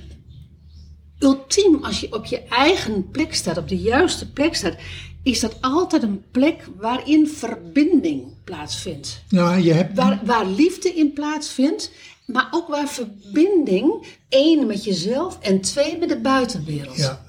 [1.18, 4.76] ultiem als je op je eigen plek staat, op de juiste plek staat,
[5.22, 9.22] is dat altijd een plek waarin verbinding plaatsvindt.
[9.28, 9.96] Ja, je hebt...
[9.96, 11.92] waar, waar liefde in plaatsvindt
[12.32, 16.96] maar ook waar verbinding, één met jezelf en twee met de buitenwereld.
[16.96, 17.20] Ja,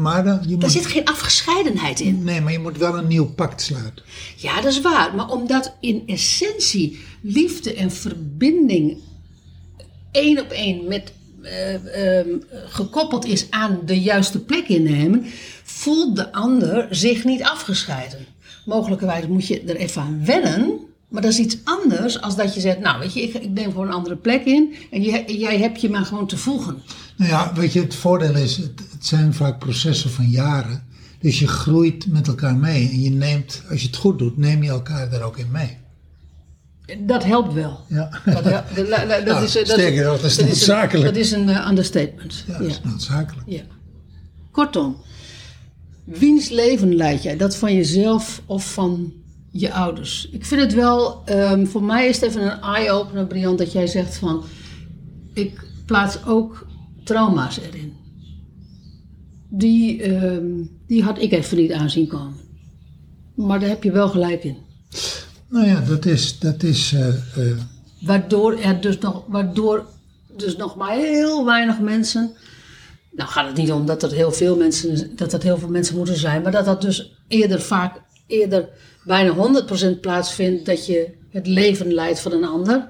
[0.00, 0.60] maar dan, je moet...
[0.60, 2.24] Daar zit geen afgescheidenheid in.
[2.24, 4.04] Nee, maar je moet wel een nieuw pact sluiten.
[4.36, 5.14] Ja, dat is waar.
[5.14, 8.96] Maar omdat in essentie liefde en verbinding
[10.10, 15.26] één op één met, uh, uh, gekoppeld is aan de juiste plek innemen,
[15.62, 18.26] voelt de ander zich niet afgescheiden.
[18.64, 22.60] Mogelijkerwijs moet je er even aan wennen maar dat is iets anders als dat je
[22.60, 25.58] zegt, nou weet je, ik, ik neem voor een andere plek in en je, jij
[25.58, 26.82] hebt je maar gewoon te voegen.
[27.16, 30.86] Nou ja, weet je, het voordeel is, het, het, zijn vaak processen van jaren.
[31.20, 34.62] Dus je groeit met elkaar mee en je neemt, als je het goed doet, neem
[34.62, 35.76] je elkaar daar ook in mee.
[36.98, 37.80] Dat helpt wel.
[37.88, 38.10] Ja.
[38.24, 41.04] Dat, dat, dat, nou, is, dat, sterker nog, dat is noodzakelijk.
[41.04, 42.44] Dat is een uh, understatement.
[42.46, 43.46] Ja, dat is noodzakelijk.
[43.46, 43.62] Ja.
[44.50, 44.96] Kortom,
[46.04, 47.36] wiens leven leid jij?
[47.36, 49.12] Dat van jezelf of van
[49.60, 50.28] je ouders.
[50.32, 53.86] Ik vind het wel, um, voor mij is het even een eye-opener, Briant, dat jij
[53.86, 54.44] zegt van,
[55.32, 56.66] ik plaats ook
[57.04, 57.96] trauma's erin.
[59.48, 62.36] Die, um, die had ik even niet aanzien komen.
[63.34, 64.56] Maar daar heb je wel gelijk in.
[65.48, 66.38] Nou ja, dat is.
[66.38, 67.56] Dat is uh, uh...
[68.00, 69.86] Waardoor er dus nog, waardoor
[70.36, 72.30] dus nog maar heel weinig mensen.
[73.10, 75.96] Nou gaat het niet om dat er heel veel mensen, dat dat heel veel mensen
[75.96, 78.68] moeten zijn, maar dat dat dus eerder vaak eerder
[79.08, 79.64] bijna
[79.96, 82.88] 100% plaatsvindt dat je het leven leidt van een ander,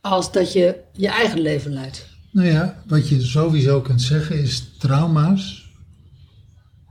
[0.00, 2.06] als dat je je eigen leven leidt.
[2.30, 5.70] Nou ja, wat je sowieso kunt zeggen is trauma's,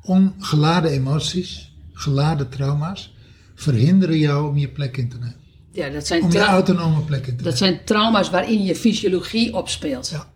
[0.01, 3.13] ongeladen emoties, geladen trauma's,
[3.55, 5.41] verhinderen jou om je plek in te nemen.
[5.71, 7.43] Ja, dat zijn om je autonome plek in te nemen.
[7.43, 10.09] Dat zijn trauma's waarin je fysiologie opspeelt.
[10.09, 10.31] Ja.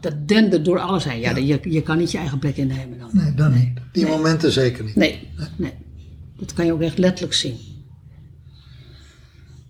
[0.00, 1.20] Dat dendert door alles heen.
[1.20, 3.10] Ja, Je, je kan niet je eigen plek innemen dan.
[3.12, 3.70] Nee, dan niet.
[3.92, 4.12] Die nee.
[4.16, 4.96] momenten zeker niet.
[4.96, 5.72] Nee, nee.
[6.38, 7.58] Dat kan je ook echt letterlijk zien.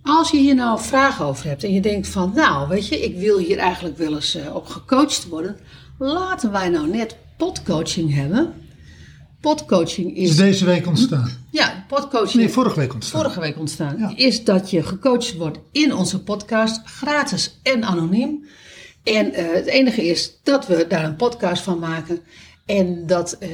[0.03, 3.05] Als je hier nou een vraag over hebt en je denkt van, nou weet je,
[3.05, 5.57] ik wil hier eigenlijk wel eens uh, op gecoacht worden.
[5.99, 8.53] Laten wij nou net podcoaching hebben.
[9.41, 10.29] Podcoaching is...
[10.29, 11.31] Is deze week ontstaan?
[11.51, 12.43] Ja, podcoaching...
[12.43, 13.21] Nee, vorige week ontstaan.
[13.21, 13.99] Vorige week ontstaan.
[13.99, 14.17] Ja.
[14.17, 18.45] Is dat je gecoacht wordt in onze podcast, gratis en anoniem.
[19.03, 22.21] En uh, het enige is dat we daar een podcast van maken.
[22.65, 23.49] En dat uh,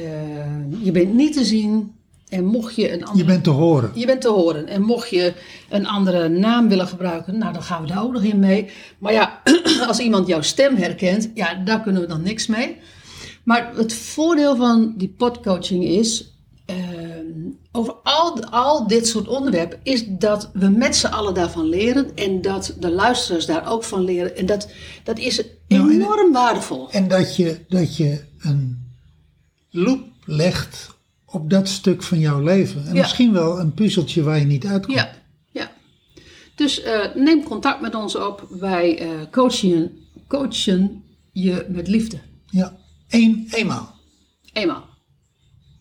[0.83, 1.95] je bent niet te zien,
[2.33, 3.91] en mocht je een andere, Je bent te horen.
[3.93, 4.67] Je bent te horen.
[4.67, 5.33] En mocht je
[5.69, 8.69] een andere naam willen gebruiken, nou dan gaan we daar ook nog in mee.
[8.97, 9.41] Maar ja,
[9.87, 12.77] als iemand jouw stem herkent, ja, daar kunnen we dan niks mee.
[13.43, 16.33] Maar het voordeel van die podcoaching is,
[16.69, 16.75] uh,
[17.71, 22.15] over al, al dit soort onderwerpen, is dat we met z'n allen daarvan leren.
[22.15, 24.37] En dat de luisteraars daar ook van leren.
[24.37, 24.69] En dat,
[25.03, 26.91] dat is enorm nou, en, waardevol.
[26.91, 28.91] En dat je, dat je een
[29.69, 30.92] loop legt
[31.33, 32.85] op dat stuk van jouw leven.
[32.85, 33.01] En Ja.
[33.01, 34.97] misschien wel een puzzeltje waar je niet uitkomt.
[34.97, 35.11] Ja,
[35.51, 35.71] ja.
[36.55, 38.47] Dus eh, neem contact met ons op.
[38.49, 39.91] Wij eh, coachen,
[40.27, 42.19] coachen je met liefde.
[42.49, 42.77] Ja.
[43.09, 43.95] Eén, eenmaal.
[44.53, 44.85] Eenmaal.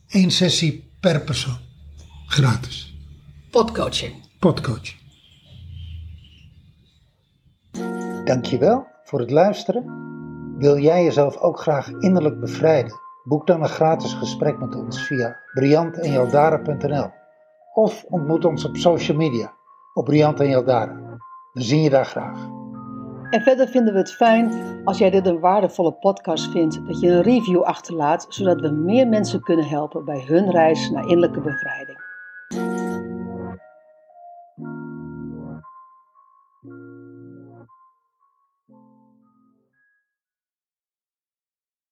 [0.08, 1.56] Eén sessie per persoon.
[2.26, 2.94] Gratis.
[3.50, 4.14] Podcoaching.
[4.38, 4.94] Podcoach.
[8.24, 9.84] Dankjewel voor het luisteren.
[10.58, 13.00] Wil jij jezelf ook graag innerlijk bevrijden?
[13.24, 17.10] Boek dan een gratis gesprek met ons via briantenjaldara.nl
[17.74, 19.52] of ontmoet ons op social media
[19.94, 21.18] op Briant en Jaldara.
[21.52, 22.48] We zien je daar graag.
[23.30, 24.52] En verder vinden we het fijn
[24.84, 29.08] als jij dit een waardevolle podcast vindt, dat je een review achterlaat, zodat we meer
[29.08, 32.00] mensen kunnen helpen bij hun reis naar innerlijke bevrijding.